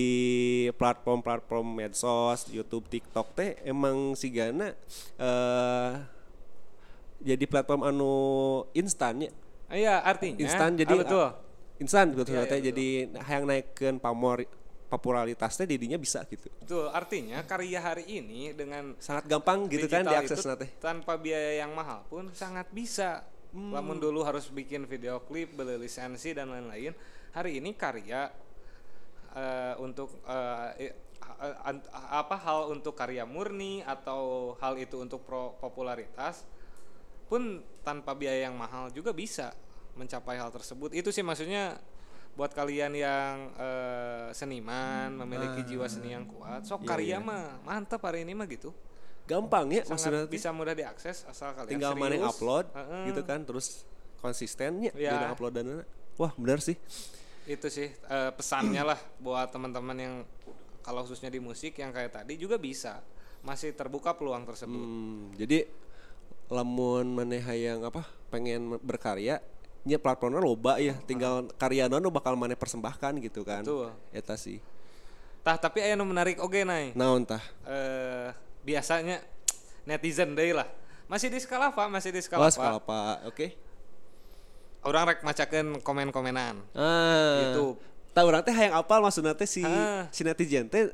platform-platform 0.76 1.64
medsos, 1.80 2.50
YouTube, 2.52 2.90
TikTok 2.92 3.38
teh 3.38 3.56
emang 3.64 4.18
si 4.18 4.34
Gana 4.34 4.74
eh 5.22 5.92
jadi 7.22 7.46
platform 7.46 7.86
anu 7.86 8.14
instan 8.74 9.30
ya. 9.30 9.32
Iya, 9.72 10.04
artinya 10.04 10.36
Instan 10.44 10.76
jadi 10.76 10.92
ah, 10.92 11.00
betul. 11.00 11.28
Instan 11.82 12.14
gitu 12.14 12.30
teh 12.30 12.38
iya, 12.38 12.70
jadi 12.70 12.88
yang 13.10 13.44
naikkeun 13.50 13.98
pamor 13.98 14.46
popularitasnya 14.92 15.66
didinya 15.72 15.96
bisa 15.96 16.20
gitu. 16.28 16.52
Betul, 16.60 16.92
artinya 16.92 17.40
karya 17.48 17.80
hari 17.80 18.04
ini 18.12 18.52
dengan 18.52 18.92
Sangat 19.00 19.24
gampang 19.24 19.72
gitu 19.72 19.88
kan 19.88 20.04
diakses 20.04 20.44
itu 20.44 20.52
teh. 20.60 20.70
tanpa 20.84 21.16
biaya 21.16 21.64
yang 21.64 21.72
mahal 21.72 22.04
pun 22.12 22.28
sangat 22.36 22.68
bisa. 22.76 23.24
Hmm. 23.56 23.72
Lamun 23.72 24.00
dulu 24.00 24.24
harus 24.24 24.48
bikin 24.52 24.84
video 24.88 25.24
klip, 25.24 25.56
beli 25.56 25.80
lisensi 25.80 26.32
dan 26.36 26.52
lain-lain. 26.52 26.92
Hari 27.32 27.64
ini 27.64 27.72
karya 27.76 28.28
eh, 29.32 29.74
untuk 29.80 30.12
eh, 30.28 30.92
a- 31.40 32.12
apa 32.20 32.36
hal 32.36 32.76
untuk 32.76 32.94
karya 32.94 33.24
murni 33.24 33.82
atau 33.88 34.54
hal 34.60 34.76
itu 34.76 35.00
untuk 35.00 35.24
pro 35.24 35.56
popularitas 35.58 36.44
pun 37.32 37.64
tanpa 37.82 38.12
biaya 38.12 38.52
yang 38.52 38.60
mahal 38.60 38.92
juga 38.92 39.16
bisa 39.16 39.56
mencapai 39.96 40.40
hal 40.40 40.50
tersebut. 40.50 40.96
Itu 40.96 41.10
sih 41.12 41.22
maksudnya 41.22 41.80
buat 42.32 42.56
kalian 42.56 42.96
yang 42.96 43.52
eh, 43.60 44.28
seniman 44.32 45.12
memiliki 45.26 45.68
jiwa 45.68 45.84
seni 45.92 46.16
yang 46.16 46.24
kuat, 46.28 46.64
sok 46.64 46.88
Iya, 46.88 46.90
karya 46.90 47.08
iya. 47.08 47.20
mah 47.20 47.60
mantap 47.68 48.00
hari 48.08 48.24
ini 48.24 48.32
mah 48.32 48.48
gitu. 48.48 48.72
Gampang 49.28 49.68
ya 49.72 49.84
maksudnya 49.88 50.28
bisa 50.28 50.50
mudah 50.52 50.76
diakses 50.76 51.24
asal 51.28 51.56
kalian 51.56 51.78
tinggal 51.80 51.94
mana 51.96 52.20
upload 52.28 52.68
Heeh. 52.74 53.14
gitu 53.14 53.22
kan 53.24 53.40
terus 53.48 53.84
konsistennya 54.20 54.92
Ya. 54.96 55.28
yeah. 55.28 55.32
uploadannya. 55.32 55.84
Wah, 56.20 56.32
benar 56.40 56.60
sih. 56.64 56.76
Itu 57.48 57.68
sih 57.68 57.92
eh, 57.92 58.32
pesannya 58.32 58.84
lah 58.84 59.00
buat 59.20 59.52
teman-teman 59.52 59.98
yang 60.00 60.16
kalau 60.82 61.06
khususnya 61.06 61.30
di 61.30 61.38
musik 61.38 61.78
yang 61.78 61.92
kayak 61.94 62.16
tadi 62.16 62.40
juga 62.40 62.58
bisa 62.58 63.04
masih 63.42 63.74
terbuka 63.74 64.14
peluang 64.16 64.46
tersebut. 64.48 64.82
Hmm, 64.82 65.34
jadi 65.36 65.66
lamun 66.52 67.16
maneh 67.16 67.40
hayang 67.40 67.82
apa 67.88 68.04
pengen 68.28 68.76
berkarya 68.84 69.40
nya 69.82 69.98
platformnya 69.98 70.38
loba 70.38 70.78
ya 70.78 70.94
tinggal 71.04 71.50
karya 71.58 71.90
nu 71.90 72.10
bakal 72.10 72.38
maneh 72.38 72.54
persembahkan 72.54 73.18
gitu 73.20 73.42
kan 73.42 73.66
Betul. 73.66 73.90
eta 74.14 74.38
sih 74.38 74.62
Tah 75.42 75.58
tapi 75.58 75.82
aya 75.82 75.98
nu 75.98 76.06
menarik 76.06 76.38
oge 76.38 76.62
nai. 76.62 76.94
naon 76.94 77.26
tah 77.26 77.42
Eh 77.66 78.30
biasanya 78.62 79.26
netizen 79.90 80.38
deui 80.38 80.54
lah. 80.54 80.70
Masih 81.10 81.28
di 81.28 81.42
skala 81.42 81.74
apa? 81.74 81.90
Masih 81.90 82.14
di 82.14 82.22
oh 82.22 82.24
skala 82.24 82.46
apa? 82.46 82.54
skala 82.54 82.78
apa 82.78 83.00
oke 83.26 83.48
Orang 84.82 85.06
rek 85.08 85.22
macakeun 85.22 85.82
komen-komenan. 85.82 86.62
ah 86.74 87.42
YouTube. 87.50 87.78
tahu 88.14 88.26
orang 88.28 88.42
teh 88.42 88.54
hayang 88.54 88.76
apal 88.76 89.02
maksudnya 89.02 89.34
teh 89.34 89.46
si 89.46 89.66
Ah. 89.66 90.06
si 90.10 90.22
netizen 90.22 90.70
teh 90.70 90.94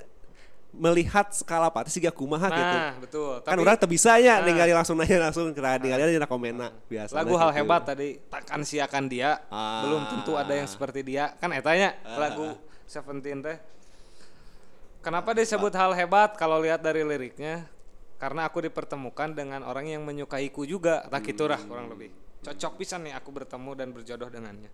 melihat 0.76 1.32
skala 1.34 1.72
apa 1.72 1.88
teh 1.88 1.94
siga 1.98 2.12
kumaha 2.14 2.52
gitu. 2.52 2.76
Nah, 2.78 2.94
betul. 3.00 3.34
kan 3.42 3.56
Tapi 3.56 3.62
orang 3.64 3.78
teh 3.80 3.90
bisa 3.90 4.20
ya 4.20 4.40
Ah. 4.40 4.46
ningali 4.46 4.72
langsung 4.76 5.00
nanya 5.00 5.32
langsung 5.32 5.50
kira 5.56 5.80
ningali 5.80 6.14
aja 6.14 6.28
komenna 6.28 6.70
biasa 6.86 7.18
lagu 7.18 7.34
hal 7.40 7.50
hebat 7.56 7.82
tadi 7.88 8.20
takkan 8.30 8.62
siakan 8.62 9.10
dia. 9.10 9.42
Ah. 9.50 9.88
belum 9.88 10.04
tentu 10.12 10.38
ada 10.38 10.54
yang 10.54 10.70
seperti 10.70 11.02
dia. 11.02 11.34
Kan 11.40 11.56
etanya 11.56 11.96
lagu 12.06 12.54
Seventeen 12.88 13.44
teh. 13.44 13.60
Kenapa 15.04 15.36
disebut 15.36 15.76
hal 15.76 15.92
hebat? 15.92 16.40
Kalau 16.40 16.64
lihat 16.64 16.80
dari 16.80 17.04
liriknya 17.04 17.68
karena 18.16 18.48
aku 18.48 18.64
dipertemukan 18.64 19.36
dengan 19.36 19.64
orang 19.68 19.92
yang 19.92 20.04
menyukaiku 20.08 20.64
juga. 20.64 21.04
Tak 21.12 21.20
gitu 21.28 21.52
lah 21.52 21.60
kurang 21.60 21.92
lebih. 21.92 22.12
Cocok 22.48 22.80
pisan 22.80 23.04
nih 23.04 23.14
aku 23.16 23.36
bertemu 23.36 23.72
dan 23.76 23.92
berjodoh 23.92 24.32
dengannya 24.32 24.72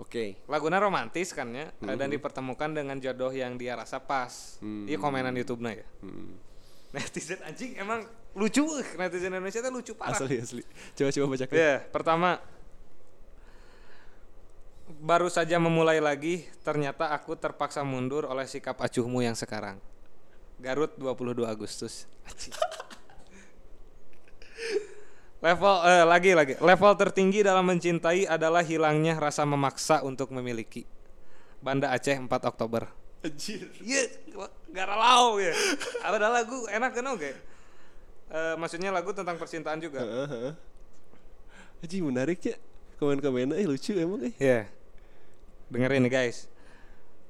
oke. 0.00 0.46
Lagunya 0.46 0.78
romantis 0.78 1.32
kan 1.32 1.48
ya 1.52 1.70
eh, 1.70 1.96
dan 1.96 2.08
dipertemukan 2.08 2.70
dengan 2.72 2.96
jodoh 2.98 3.32
yang 3.32 3.56
dia 3.56 3.74
rasa 3.78 4.02
pas. 4.02 4.58
Iya 4.62 4.98
komenan 5.00 5.34
YouTube 5.36 5.62
nya 5.64 5.78
ya. 5.78 5.86
Hmm. 6.02 6.34
netizen 6.88 7.36
anjing 7.44 7.76
emang 7.76 8.00
lucu 8.32 8.64
netizen 8.96 9.28
Indonesia 9.28 9.60
tuh 9.60 9.72
lucu 9.72 9.92
parah. 9.92 10.16
Asli 10.16 10.40
asli. 10.40 10.62
Coba 10.96 11.10
coba 11.12 11.26
baca 11.36 11.44
Ya, 11.52 11.84
pertama 11.92 12.40
baru 14.96 15.28
saja 15.28 15.60
memulai 15.60 16.00
lagi, 16.00 16.48
ternyata 16.64 17.12
aku 17.12 17.36
terpaksa 17.36 17.84
mundur 17.84 18.24
oleh 18.24 18.48
sikap 18.48 18.80
acuhmu 18.80 19.20
yang 19.20 19.36
sekarang. 19.36 19.76
Garut 20.58 20.96
22 20.96 21.44
Agustus. 21.44 22.08
Level 25.38 25.74
eh, 25.86 26.04
lagi 26.04 26.30
lagi. 26.34 26.54
Level 26.58 26.92
tertinggi 26.98 27.46
dalam 27.46 27.62
mencintai 27.62 28.26
adalah 28.26 28.66
hilangnya 28.66 29.14
rasa 29.14 29.46
memaksa 29.46 30.02
untuk 30.02 30.34
memiliki. 30.34 30.82
Banda 31.62 31.94
Aceh 31.94 32.18
4 32.18 32.26
Oktober. 32.26 32.90
anjir 33.18 33.66
Iya, 33.82 34.06
garalau 34.70 35.42
ya. 35.42 35.50
Ada 36.06 36.30
lagu 36.30 36.66
enak 36.70 36.90
kan 36.94 37.06
oke. 37.14 37.30
Eh, 38.28 38.54
maksudnya 38.58 38.90
lagu 38.90 39.10
tentang 39.14 39.38
percintaan 39.38 39.78
juga. 39.78 40.02
Heeh. 40.02 40.54
Aji 41.78 42.02
menarik 42.02 42.42
ya 42.42 42.58
komen-komennya 42.98 43.54
eh, 43.62 43.66
lucu 43.66 43.94
emang 43.94 44.26
eh. 44.26 44.34
Ya. 44.36 44.66
Dengerin 45.70 46.06
nih 46.06 46.12
guys. 46.12 46.50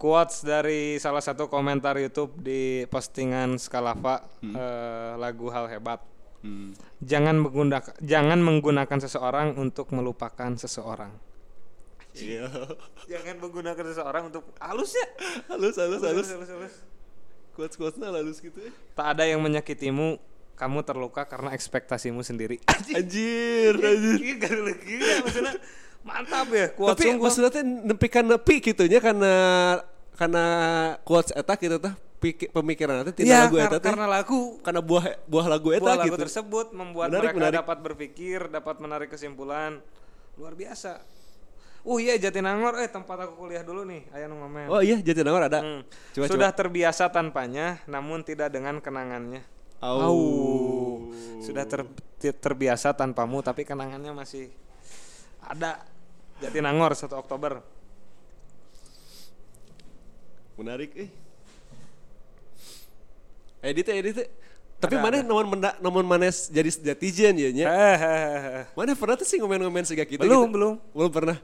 Quotes 0.01 0.47
dari 0.47 0.97
salah 0.97 1.21
satu 1.21 1.51
komentar 1.51 1.99
YouTube 2.01 2.39
di 2.41 2.87
postingan 2.89 3.61
Skalava 3.61 4.25
eh, 4.41 5.13
lagu 5.21 5.53
hal 5.53 5.69
hebat. 5.69 6.01
Hmm. 6.39 6.71
Jangan 7.03 7.43
menggunakan 7.43 7.95
jangan 7.99 8.39
menggunakan 8.39 8.99
seseorang 9.03 9.59
untuk 9.59 9.91
melupakan 9.91 10.55
seseorang. 10.55 11.11
Iya. 12.15 12.47
Jangan 13.11 13.37
menggunakan 13.43 13.85
seseorang 13.95 14.23
untuk 14.31 14.47
halus 14.59 14.95
ya. 14.95 15.07
halus 15.55 15.77
halus 15.79 16.03
halus. 16.03 16.27
halus, 16.31 16.51
halus. 16.51 16.75
Quotes 17.55 17.75
quotesnya 17.75 18.15
halus 18.15 18.39
gitu 18.39 18.59
ya. 18.63 18.71
Tak 18.95 19.19
ada 19.19 19.27
yang 19.27 19.43
menyakitimu, 19.43 20.19
kamu 20.55 20.79
terluka 20.87 21.27
karena 21.27 21.51
ekspektasimu 21.55 22.23
sendiri. 22.23 22.63
Anjir, 22.71 23.75
anjir. 23.75 24.19
Iya, 24.23 24.39
ya 24.99 25.17
maksudnya 25.27 25.55
mantap 26.07 26.47
ya. 26.55 26.71
Quotes 26.71 26.95
Tapi 26.95 27.05
sungguh. 27.11 27.25
maksudnya 27.27 27.63
nempikan 27.63 28.25
nepi 28.31 28.63
gitu 28.63 28.87
nya 28.87 29.03
karena 29.03 29.35
karena 30.19 30.45
quotes 31.07 31.31
eta 31.35 31.55
gitu 31.59 31.79
tah 31.79 31.95
piki- 32.19 32.51
pemikiran 32.51 33.03
teh 33.03 33.15
tina 33.15 33.27
Iya, 33.27 33.39
lagu 33.45 33.57
eta 33.57 33.79
teh. 33.79 33.89
karena 33.89 34.07
lagu 34.07 34.59
Karena 34.61 34.81
buah 34.81 35.05
buah 35.25 35.47
lagu 35.49 35.69
eta 35.71 35.83
buah 35.83 35.97
lagu 35.97 36.09
gitu. 36.11 36.19
tersebut 36.21 36.67
membuat 36.73 37.09
Menarik, 37.09 37.25
mereka 37.25 37.39
menarik. 37.39 37.59
dapat 37.63 37.79
berpikir, 37.81 38.39
dapat 38.49 38.77
menarik 38.79 39.09
kesimpulan 39.09 39.79
luar 40.35 40.53
biasa. 40.53 40.99
Oh 41.83 41.97
iya 41.97 42.15
Jatinangor, 42.15 42.77
eh 42.77 42.87
tempat 42.87 43.17
aku 43.21 43.39
kuliah 43.39 43.63
dulu 43.63 43.81
nih, 43.83 44.11
ayah 44.13 44.27
nu 44.27 44.37
ngomen. 44.37 44.67
Oh 44.69 44.79
iya 44.79 44.99
Jatinangor 44.99 45.43
ada. 45.43 45.59
Hmm. 45.59 45.83
Coba 46.13 46.27
Sudah 46.27 46.51
coba. 46.51 46.59
terbiasa 46.59 47.05
tanpanya, 47.09 47.67
namun 47.87 48.21
tidak 48.21 48.51
dengan 48.51 48.77
kenangannya. 48.79 49.41
Au. 49.79 49.97
Au. 50.05 50.19
Sudah 51.39 51.65
ter- 51.65 51.87
terbiasa 52.35 52.93
tanpamu, 52.93 53.41
tapi 53.41 53.63
kenangannya 53.63 54.11
masih 54.11 54.51
ada. 55.41 55.87
Jatinangor 56.39 56.93
1 56.93 57.15
Oktober. 57.15 57.63
Menarik 60.55 60.91
eh. 60.97 61.11
Edit 63.69 63.87
ya, 63.87 63.95
edit. 63.95 64.17
ya. 64.17 64.27
Tapi 64.79 64.95
Ada, 64.95 65.03
mana 65.03 65.17
nomor 65.27 65.45
menda, 65.51 65.71
nomor 65.83 66.07
mana 66.07 66.31
jadi 66.31 66.71
jatijen 66.71 67.35
ya 67.35 67.51
nya. 67.51 67.67
Eh, 67.67 67.99
Mana 68.79 68.95
pernah 68.95 69.19
tuh 69.19 69.27
sih 69.27 69.43
ngomen-ngomen 69.43 69.83
sega 69.83 70.07
kita 70.07 70.23
belum, 70.23 70.47
gitu? 70.47 70.55
belum. 70.55 70.75
Belum 70.95 71.11
pernah. 71.11 71.37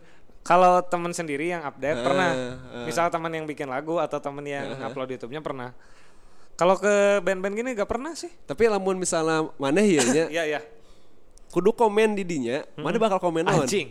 Kalau 0.44 0.78
teman 0.84 1.10
sendiri 1.10 1.50
yang 1.50 1.66
update 1.66 1.98
Ah, 1.98 2.04
pernah. 2.04 2.30
ah. 2.30 2.84
Misal 2.86 3.10
teman 3.10 3.32
yang 3.34 3.42
bikin 3.42 3.66
lagu 3.66 3.98
atau 3.98 4.22
teman 4.22 4.44
yang 4.46 4.78
upload 4.86 5.18
YouTube-nya 5.18 5.42
pernah. 5.42 5.74
Kalau 6.54 6.78
ke 6.78 7.18
band-band 7.26 7.58
gini 7.58 7.74
gak 7.74 7.90
pernah 7.90 8.14
sih. 8.14 8.30
Tapi 8.46 8.70
lamun 8.70 8.94
misalnya 8.94 9.50
mana 9.58 9.82
ya 9.82 10.04
nya 10.06 10.24
Iya, 10.38 10.42
iya. 10.46 10.60
kudu 11.50 11.74
komen 11.74 12.14
di 12.14 12.22
dinya, 12.22 12.62
mana 12.78 12.98
bakal 12.98 13.18
komen 13.18 13.46
naon? 13.46 13.66
Anjing. 13.66 13.90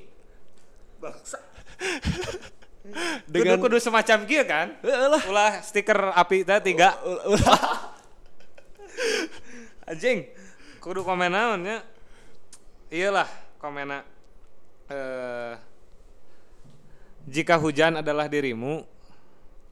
Bangsa. 1.04 1.36
Dengan 3.28 3.60
kudu, 3.60 3.76
kudu 3.76 3.78
semacam 3.84 4.18
kia 4.24 4.44
kan? 4.48 4.68
Ulah 5.28 5.60
stiker 5.60 6.16
api 6.16 6.48
teh 6.48 6.60
tiga. 6.64 6.96
Anjing. 9.90 10.30
Kudu 10.80 11.04
komen 11.04 11.32
naon 11.32 11.64
nya. 11.64 11.84
Iyalah, 12.94 13.28
komena 13.58 14.06
eh 14.92 15.56
jika 17.24 17.56
hujan 17.56 18.04
adalah 18.04 18.28
dirimu, 18.28 18.84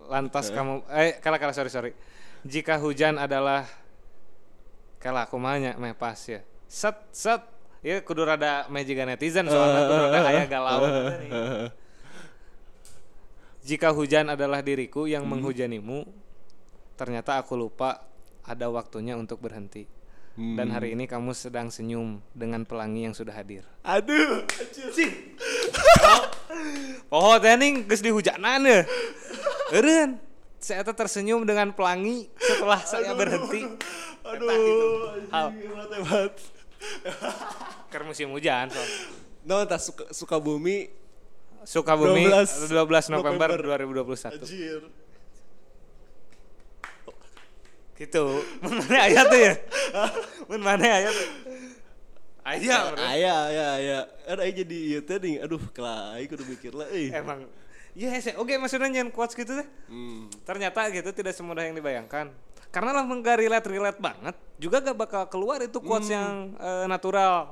lantas 0.07 0.47
kamu 0.49 0.87
eh 0.87 1.19
kalah 1.19 1.39
kalah 1.39 1.51
sorry 1.51 1.67
sorry. 1.67 1.91
Jika 2.47 2.79
hujan 2.79 3.19
adalah 3.19 3.67
kalah 5.03 5.27
aku 5.27 5.35
mahanya 5.35 5.75
meh 5.75 5.91
pas 5.91 6.17
ya. 6.25 6.39
Set 6.71 6.95
set 7.11 7.43
ya 7.83 7.99
kudu 8.01 8.23
rada 8.23 8.65
mejiga 8.71 9.03
netizen 9.03 9.51
soalnya 9.51 9.83
kudu 9.85 10.03
rada 10.09 10.19
aya 10.31 10.43
galau. 10.47 10.81
Jika 13.67 13.93
hujan 13.93 14.33
adalah 14.33 14.65
diriku 14.65 15.05
yang 15.05 15.21
menghujanimu, 15.29 16.09
ternyata 16.97 17.37
aku 17.37 17.53
lupa 17.53 18.01
ada 18.45 18.67
waktunya 18.69 19.17
untuk 19.17 19.41
berhenti. 19.41 19.85
Dan 20.31 20.71
hari 20.71 20.95
ini 20.95 21.11
kamu 21.11 21.35
sedang 21.35 21.67
senyum 21.67 22.23
dengan 22.31 22.63
pelangi 22.63 23.03
yang 23.03 23.11
sudah 23.11 23.35
hadir. 23.35 23.67
Aduh, 23.83 24.47
anjir. 24.47 25.11
Poho 27.11 27.35
teh 27.37 27.51
ning 27.59 27.83
geus 27.83 27.99
dihujanan 27.99 28.63
ya. 28.63 28.87
Eureun. 29.75 30.17
Saya 30.61 30.87
tersenyum 30.87 31.43
dengan 31.43 31.75
pelangi 31.75 32.31
setelah 32.39 32.79
saya 32.79 33.11
berhenti. 33.11 33.65
Aduh, 34.23 35.19
anjing, 35.35 35.73
hebat. 35.99 36.33
Ker 37.91 38.01
musim 38.07 38.31
hujan 38.31 38.71
so. 38.71 38.81
No, 39.43 39.61
entah 39.61 39.81
suka, 39.81 40.09
suka 40.15 40.37
bumi 40.39 40.89
Sukabumi 41.61 42.25
12 42.25 42.73
12, 42.73 43.13
November, 43.13 43.47
November. 43.53 44.05
2021. 44.09 44.33
Anjir. 44.33 44.81
Gitu. 47.95 48.25
Mun 48.63 48.73
mana 48.81 48.97
aya 49.07 49.21
tuh 49.27 49.39
ya? 49.39 49.53
Mun 50.49 50.61
mana 50.61 50.85
aya 50.85 51.09
tuh? 51.09 51.27
Aya, 52.41 52.77
bro. 52.89 52.97
Aya, 52.97 53.33
aya, 53.53 53.65
aya. 53.77 53.99
Ada 54.25 54.41
aja 54.49 54.53
jadi 54.65 54.77
ieu 54.97 55.01
teh 55.05 55.21
ning 55.21 55.37
aduh 55.45 55.61
kelai 55.69 56.25
kudu 56.25 56.41
mikir 56.49 56.73
lah 56.73 56.89
euy. 56.89 57.13
Emang 57.13 57.45
Iya, 57.91 58.15
yes, 58.15 58.39
oke 58.39 58.55
maksudnya 58.55 58.87
nyen 58.87 59.11
quotes 59.11 59.35
gitu 59.35 59.51
teh. 59.51 59.67
Hmm. 59.91 60.31
Ternyata 60.47 60.87
gitu 60.95 61.11
tidak 61.11 61.35
semudah 61.35 61.67
yang 61.67 61.75
dibayangkan. 61.75 62.31
Karena 62.71 62.95
lah 62.95 63.03
nggak 63.03 63.35
relate 63.35 63.67
relate 63.67 63.99
banget, 63.99 64.35
juga 64.55 64.79
gak 64.79 64.95
bakal 64.95 65.23
keluar 65.27 65.59
itu 65.59 65.83
quotes 65.83 66.07
yang 66.07 66.55
eh, 66.55 66.87
natural. 66.87 67.51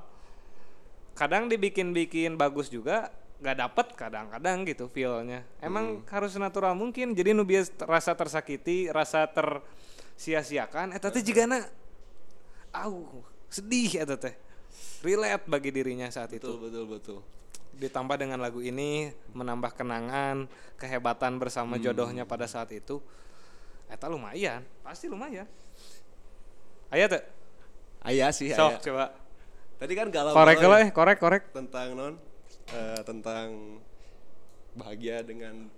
Kadang 1.11 1.51
dibikin-bikin 1.51 2.39
bagus 2.39 2.71
juga, 2.71 3.11
gak 3.43 3.59
dapet 3.59 3.87
kadang-kadang 3.99 4.63
gitu 4.63 4.87
feelnya. 4.87 5.43
Emang 5.59 6.07
harus 6.07 6.39
natural 6.39 6.71
mungkin. 6.71 7.11
Jadi 7.11 7.35
nu 7.35 7.43
bias 7.43 7.67
rasa 7.83 8.15
tersakiti, 8.15 8.87
rasa 8.87 9.27
tersia-siakan. 9.27 9.67
Eh 10.19 10.99
tapi 10.99 11.23
jika 11.23 11.47
na, 11.47 11.63
au 12.75 13.23
sedih 13.47 14.03
eta 14.03 14.19
teh. 14.19 14.35
Relate 14.99 15.47
bagi 15.47 15.71
dirinya 15.71 16.11
saat 16.11 16.35
itu 16.35 16.43
Betul, 16.43 16.59
betul, 16.67 16.85
betul. 16.85 17.19
ditambah 17.79 18.19
dengan 18.19 18.43
lagu 18.43 18.59
ini 18.59 19.15
menambah 19.31 19.71
kenangan 19.71 20.51
kehebatan 20.75 21.39
bersama 21.39 21.79
jodohnya 21.79 22.27
pada 22.27 22.43
saat 22.43 22.67
itu 22.75 22.99
eta 23.87 24.11
lumayan 24.11 24.59
pasti 24.83 25.07
lumayan 25.07 25.47
aya 26.91 27.07
tuh 27.07 27.23
Aya 28.03 28.31
sih, 28.35 28.51
aya. 28.51 28.59
sok 28.59 28.83
coba 28.83 29.15
Tadi 29.79 29.93
kan 29.95 30.11
galau 30.11 30.35
korek 30.35 30.59
galau 30.59 30.75
ya, 30.75 30.87
eh 30.87 30.91
korek 30.91 31.17
korek 31.23 31.43
tentang 31.55 31.95
non 31.95 32.13
eh, 32.75 32.99
tentang 33.07 33.79
bahagia 34.75 35.23
dengan 35.23 35.71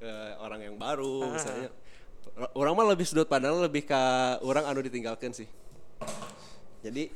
eh, 0.00 0.32
orang 0.40 0.64
yang 0.64 0.76
baru 0.80 1.36
misalnya. 1.36 1.68
Orang 2.52 2.74
mah 2.74 2.88
lebih 2.88 3.04
sudut 3.04 3.26
pandang 3.26 3.58
lebih 3.60 3.84
ke 3.84 4.00
orang 4.40 4.64
anu 4.64 4.80
ditinggalkan 4.80 5.30
sih. 5.30 5.46
Jadi 6.80 7.12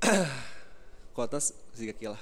kuatnya 1.14 1.40
sih 1.42 1.90
kilah. 1.92 2.20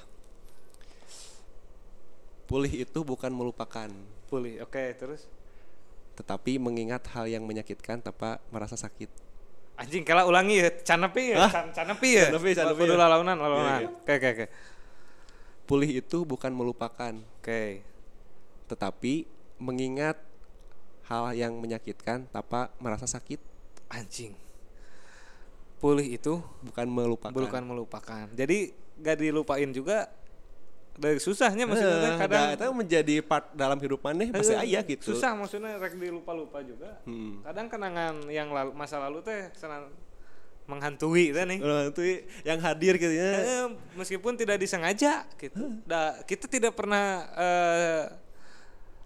Pulih 2.45 2.85
itu 2.85 2.99
bukan 3.01 3.33
melupakan, 3.33 3.89
pulih 4.29 4.61
oke 4.61 4.83
terus 4.95 5.25
tetapi 6.15 6.55
mengingat 6.55 7.03
hal 7.11 7.27
yang 7.27 7.43
menyakitkan 7.43 7.99
tanpa 7.99 8.39
merasa 8.47 8.79
sakit. 8.79 9.11
anjing 9.75 10.07
kala 10.07 10.23
ulangi 10.23 10.63
ya 10.63 10.71
canepi 10.71 11.35
ya? 11.35 11.51
Can- 11.51 11.75
canepi 11.75 12.09
ya 12.15 12.31
Canepi, 12.31 12.55
canepi 12.55 12.79
kudu 12.79 12.95
ya. 12.95 12.99
lalaunan 13.03 13.35
lalaunan 13.35 13.79
Iya, 13.83 13.89
oke 13.91 14.13
oke 14.15 14.27
oke 14.31 14.45
Pulih 15.67 15.91
itu 15.99 16.17
bukan 16.23 16.55
melupakan, 16.55 17.11
oke 17.11 17.83
tetapi 18.71 19.27
mengingat 19.59 20.15
hal 21.05 21.33
yang 21.33 21.53
menyakitkan 21.57 22.25
tanpa 22.29 22.73
merasa 22.81 23.05
sakit 23.05 23.37
anjing 23.89 24.33
pulih 25.77 26.07
itu 26.07 26.41
bukan 26.65 26.87
melupakan. 26.89 27.35
bukan 27.35 27.63
melupakan 27.63 28.25
jadi 28.33 28.73
gak 28.97 29.17
dilupain 29.21 29.69
juga 29.69 30.09
dari 30.95 31.19
susahnya 31.19 31.67
maksudnya 31.67 31.97
teh 31.99 32.11
Eh, 32.15 32.19
kadang 32.23 32.45
itu 32.55 32.67
menjadi 32.71 33.15
part 33.19 33.51
dalam 33.51 33.75
hidup 33.83 33.99
maneh 33.99 34.31
pasti 34.31 34.55
Eh, 34.55 34.63
aya 34.63 34.79
gitu. 34.79 35.11
Susah 35.11 35.35
maksudnya 35.35 35.75
rek 35.75 35.99
dilupa-lupa 35.99 36.63
juga. 36.63 37.03
Hmm. 37.03 37.43
Kadang 37.43 37.67
kenangan 37.67 38.23
yang 38.31 38.47
lalu, 38.55 38.71
masa 38.71 39.03
lalu 39.03 39.19
teh 39.19 39.51
senang 39.59 39.91
menghantui 40.71 41.35
teh 41.35 41.43
nih. 41.43 41.59
Itu 41.91 41.99
yang 42.47 42.63
hadir 42.63 42.95
gitu 42.95 43.11
ya. 43.11 43.27
Eh, 43.43 43.67
meskipun 43.99 44.39
tidak 44.39 44.55
disengaja 44.55 45.27
gitu. 45.35 45.83
Da, 45.83 46.23
kita 46.23 46.47
tidak 46.47 46.71
pernah 46.79 47.27
eh, 47.35 48.03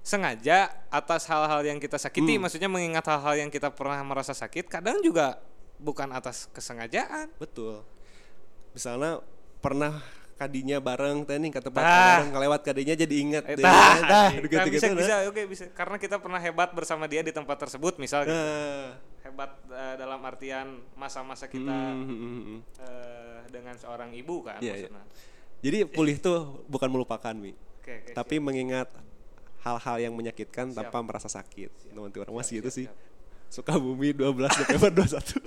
sengaja 0.01 0.69
atas 0.87 1.25
hal-hal 1.25 1.61
yang 1.61 1.77
kita 1.77 1.95
sakiti, 1.95 2.35
Hmm. 2.35 2.47
maksudnya 2.47 2.67
mengingat 2.67 3.05
hal-hal 3.05 3.35
yang 3.37 3.49
kita 3.49 3.69
pernah 3.69 3.99
merasa 4.01 4.31
sakit, 4.31 4.65
kadang 4.65 4.99
juga 4.99 5.37
bukan 5.77 6.09
atas 6.09 6.47
kesengajaan. 6.49 7.29
Betul. 7.37 7.83
Misalnya 8.71 9.21
pernah 9.59 9.99
kadinya 10.35 10.79
bareng 10.79 11.27
nih 11.27 11.51
ke 11.51 11.59
tempat 11.59 11.83
Tah. 11.83 11.95
bareng 12.23 12.31
ngelewat 12.31 12.61
kadinya 12.63 12.95
jadi 12.95 13.15
ingat 13.19 13.43
Eh, 13.45 13.55
deh. 13.59 13.63
anjing. 13.63 14.39
gitu 14.39 14.55
Nah, 14.55 14.65
bisa, 14.65 14.87
gitu 14.87 14.95
bisa, 14.97 15.15
oke 15.27 15.41
bisa. 15.47 15.63
Karena 15.69 15.99
kita 15.99 16.15
pernah 16.15 16.39
hebat 16.39 16.71
bersama 16.71 17.05
dia 17.05 17.19
di 17.19 17.31
tempat 17.31 17.59
tersebut, 17.59 17.99
misal 17.99 18.23
gitu. 18.23 18.31
Nah. 18.33 18.95
hebat 19.19 19.51
eh, 19.67 19.95
dalam 19.95 20.23
artian 20.23 20.79
masa-masa 20.95 21.45
kita 21.45 21.69
Hmm, 21.69 22.63
eh, 22.79 23.39
dengan 23.47 23.75
seorang 23.75 24.15
ibu 24.15 24.41
kan 24.41 24.57
iya. 24.57 24.87
maksudnya. 24.87 25.03
Jadi 25.59 25.77
pulih 25.85 26.15
tuh 26.17 26.63
bukan 26.65 26.87
melupakan, 26.87 27.35
Mi. 27.35 27.51
Oke, 27.77 27.99
oke. 27.99 28.11
Tapi 28.15 28.39
mengingat 28.39 28.87
hal-hal 29.59 29.97
yang 29.99 30.13
menyakitkan 30.13 30.71
tanpa 30.71 30.99
merasa 30.99 31.27
sakit. 31.27 31.91
Teman 31.91 32.09
orang 32.09 32.35
masih 32.35 32.59
gitu 32.59 32.71
sih. 32.71 32.87
Suka 33.49 33.75
bumi 33.75 34.13
12 34.13 34.35
November 34.61 34.91
21. 35.03 35.41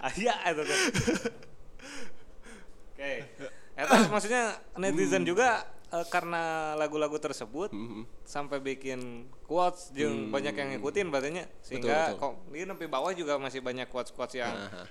Ah, 0.00 0.12
iya 0.16 0.32
itu 0.48 0.62
tuh. 0.64 0.78
Oke. 2.90 3.12
Eta 3.76 3.96
maksudnya 4.08 4.42
netizen 4.76 5.24
juga 5.24 5.64
eh, 5.88 6.06
karena 6.08 6.74
lagu-lagu 6.74 7.16
tersebut 7.16 7.72
Mhm. 7.72 8.04
sampai 8.22 8.60
bikin 8.60 9.00
quotes 9.44 9.92
jeung 9.92 10.28
banyak 10.28 10.52
yang 10.52 10.68
ngikutin 10.74 11.06
berarti 11.08 11.30
sehingga 11.60 12.12
betul. 12.12 12.20
kok 12.20 12.32
di 12.48 12.62
nempi 12.62 12.86
bawah 12.86 13.12
juga 13.12 13.36
masih 13.36 13.60
banyak 13.60 13.88
quotes-quotes 13.88 14.36
yang 14.36 14.52
Aha. 14.52 14.84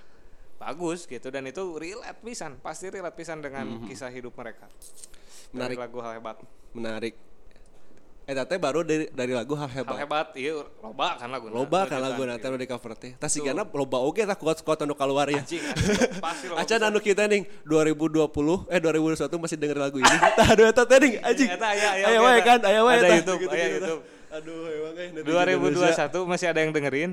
bagus 0.58 1.06
gitu 1.06 1.30
dan 1.30 1.46
itu 1.46 1.62
relate 1.74 2.18
pisan, 2.20 2.58
pasti 2.58 2.90
relate 2.90 3.14
pisan 3.14 3.38
dengan 3.40 3.86
kisah 3.86 4.10
hidup 4.10 4.34
mereka. 4.34 4.66
Dari 5.50 5.74
Menarik. 5.74 5.76
lagu 5.78 5.98
hal 5.98 6.12
hebat. 6.14 6.36
Menarik. 6.70 7.14
Eh 8.30 8.38
teh 8.46 8.62
baru 8.62 8.86
dari 8.86 9.10
dari 9.10 9.34
lagu 9.34 9.58
hal 9.58 9.66
Hal 9.66 9.82
hebat. 9.82 9.98
hebat, 9.98 10.28
iya 10.38 10.54
loba 10.78 11.18
kan 11.18 11.26
lagu. 11.26 11.50
Loba 11.50 11.82
kan 11.82 11.98
lagu 11.98 12.22
nanti 12.22 12.46
anu 12.46 12.54
di 12.54 12.62
cover 12.64 12.94
teh. 12.94 13.18
Tah 13.18 13.26
sigana 13.26 13.66
loba 13.66 13.98
oge 13.98 14.22
tah 14.22 14.38
kuat-kuat 14.38 14.86
anu 14.86 14.94
keluar 14.94 15.26
ya. 15.26 15.42
Anjing, 15.42 15.58
anjing, 15.58 16.22
pasti 16.22 16.46
loba. 16.46 16.62
Acan 16.62 16.78
anu 16.78 17.02
kita 17.02 17.26
nih 17.26 17.42
2020 17.66 18.70
eh 18.70 18.78
2021 18.78 19.34
masih 19.34 19.58
denger 19.58 19.78
lagu 19.82 19.98
ini. 19.98 20.16
Tah 20.38 20.46
aduh 20.46 20.62
eta 20.62 20.86
teh 20.86 20.98
nih 21.02 21.18
anjing. 21.18 21.48
Eta 21.50 21.66
aya, 21.74 21.88
aya, 21.90 22.04
Aya 22.06 22.18
oke, 22.22 22.22
wae 22.22 22.38
eta. 22.38 22.46
kan, 22.46 22.58
aya 22.62 22.80
wae 22.86 22.94
Ada. 22.94 23.08
YouTube, 23.18 23.38
Gitu-gitu 23.42 23.50
aya 23.50 23.66
tah. 23.66 23.74
YouTube. 23.74 24.02
Aduh 24.30 24.62
emang 24.70 24.94
eh 24.94 25.06
Indonesia. 25.10 26.06
2021 26.06 26.30
masih 26.30 26.46
ada 26.54 26.60
yang 26.62 26.70
dengerin. 26.70 27.10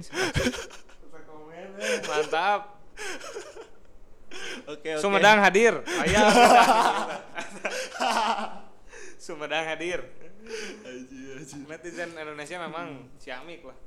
Mantap. 2.13 2.61
Oke 4.67 4.89
oke. 4.93 5.01
Sumedang 5.01 5.41
hadir. 5.41 5.81
Aya. 5.81 6.21
Sumedang 9.17 9.65
hadir. 9.65 10.05
Netizen 11.67 12.09
Indonesia 12.15 12.57
memang 12.61 12.87
ciamik 13.19 13.61
lah. 13.67 13.77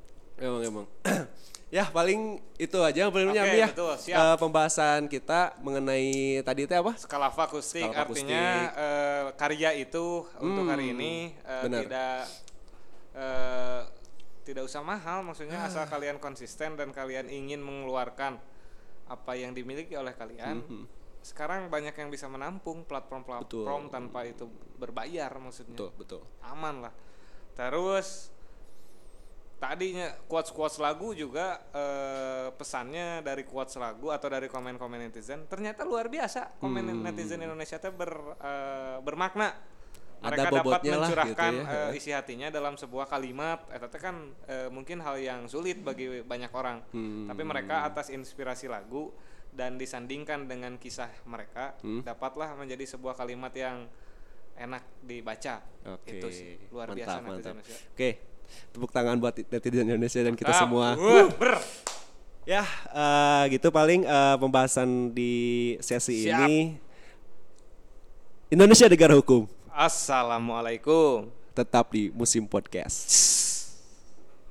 Emang 0.41 0.63
emang. 0.65 0.87
ya 1.77 1.87
paling 1.87 2.43
itu 2.59 2.79
aja 2.83 3.07
paling 3.13 3.31
Oke, 3.31 3.39
ya. 3.39 3.69
betul, 3.71 3.95
siap. 3.95 4.19
Eh, 4.19 4.37
pembahasan 4.41 5.07
kita 5.07 5.55
mengenai 5.61 6.41
tadi 6.43 6.65
teh 6.67 6.81
apa? 6.81 6.97
Skala 6.97 7.31
akustik 7.31 7.87
Skala 7.87 8.09
artinya 8.09 8.45
eh, 8.75 9.25
karya 9.37 9.71
itu 9.79 10.25
untuk 10.41 10.67
hari 10.67 10.97
ini 10.97 11.37
eh, 11.45 11.63
benar. 11.63 11.81
tidak 11.85 12.19
eh, 13.15 13.81
tidak 14.49 14.63
usah 14.67 14.83
mahal 14.83 15.23
maksudnya 15.23 15.63
asal 15.63 15.85
kalian 15.87 16.19
konsisten 16.19 16.75
dan 16.75 16.91
kalian 16.91 17.31
ingin 17.31 17.63
mengeluarkan 17.63 18.41
apa 19.07 19.33
yang 19.37 19.55
dimiliki 19.55 19.95
oleh 19.95 20.17
kalian. 20.17 20.65
Sekarang 21.21 21.69
banyak 21.69 21.93
yang 21.93 22.09
bisa 22.09 22.27
menampung 22.27 22.83
platform-platform 22.83 23.89
tanpa 23.89 24.25
itu 24.25 24.49
berbayar 24.75 25.29
maksudnya. 25.37 25.77
Betul 25.77 25.91
betul. 25.95 26.23
Aman 26.43 26.81
lah. 26.81 26.93
Terus 27.53 28.33
tadinya 29.57 30.09
quotes-quotes 30.25 30.81
lagu 30.81 31.13
juga 31.13 31.61
eh, 31.71 32.49
pesannya 32.51 33.21
dari 33.21 33.45
quotes 33.45 33.77
lagu 33.77 34.09
atau 34.09 34.27
dari 34.27 34.49
komen-komen 34.49 34.97
netizen 35.03 35.45
ternyata 35.45 35.85
luar 35.85 36.09
biasa 36.09 36.57
komen 36.57 36.81
Hmm. 36.83 37.05
netizen 37.05 37.45
Indonesia 37.45 37.77
teh 37.77 37.93
ber, 37.93 38.09
eh, 38.41 38.97
bermakna 39.01 39.53
Ada 40.21 40.25
mereka 40.27 40.49
dapat 40.51 40.65
bobotnya 40.65 40.97
lah 40.97 41.01
mencurahkan 41.07 41.53
gitu 41.53 41.61
ya. 41.63 41.77
eh, 41.83 41.91
isi 41.95 42.11
hatinya 42.11 42.49
dalam 42.49 42.75
sebuah 42.75 43.05
kalimat 43.07 43.61
eta 43.69 43.85
teh 43.85 43.97
kan 43.97 44.17
eh, 44.47 44.69
mungkin 44.69 44.97
hal 45.01 45.21
yang 45.21 45.45
sulit 45.45 45.85
bagi 45.85 46.25
banyak 46.25 46.49
orang 46.51 46.81
Hmm. 46.89 47.29
tapi 47.29 47.43
mereka 47.45 47.85
atas 47.85 48.09
inspirasi 48.09 48.65
lagu 48.65 49.13
dan 49.51 49.75
disandingkan 49.75 50.45
dengan 50.45 50.77
kisah 50.77 51.11
mereka 51.25 51.75
Hmm. 51.81 52.01
dapatlah 52.01 52.55
menjadi 52.55 52.87
sebuah 52.89 53.15
kalimat 53.15 53.51
yang 53.51 53.91
enak 54.55 54.85
dibaca 55.01 55.65
Oke. 55.89 56.11
itu 56.15 56.29
sih 56.31 56.51
luar 56.69 56.89
mantap, 56.89 56.99
biasa 56.99 57.19
mantap. 57.23 57.55
Oke. 57.91 58.11
Tepuk 58.71 58.91
tangan 58.91 59.17
buat 59.17 59.33
netizen 59.33 59.87
Indonesia 59.87 60.21
dan 60.21 60.35
kita 60.35 60.51
Mantap. 60.51 60.63
semua. 60.65 60.87
Wuh, 60.95 61.29
ber. 61.33 61.63
Ya, 62.43 62.67
eh, 62.91 63.43
gitu 63.53 63.71
paling 63.71 64.03
eh, 64.03 64.37
pembahasan 64.37 65.11
di 65.11 65.33
sesi 65.79 66.27
Siap. 66.27 66.45
ini. 66.45 66.75
Indonesia 68.51 68.91
negara 68.91 69.15
hukum. 69.15 69.47
Assalamualaikum. 69.71 71.31
Tetap 71.53 71.91
di 71.91 72.11
musim 72.11 72.43
podcast. 72.45 73.07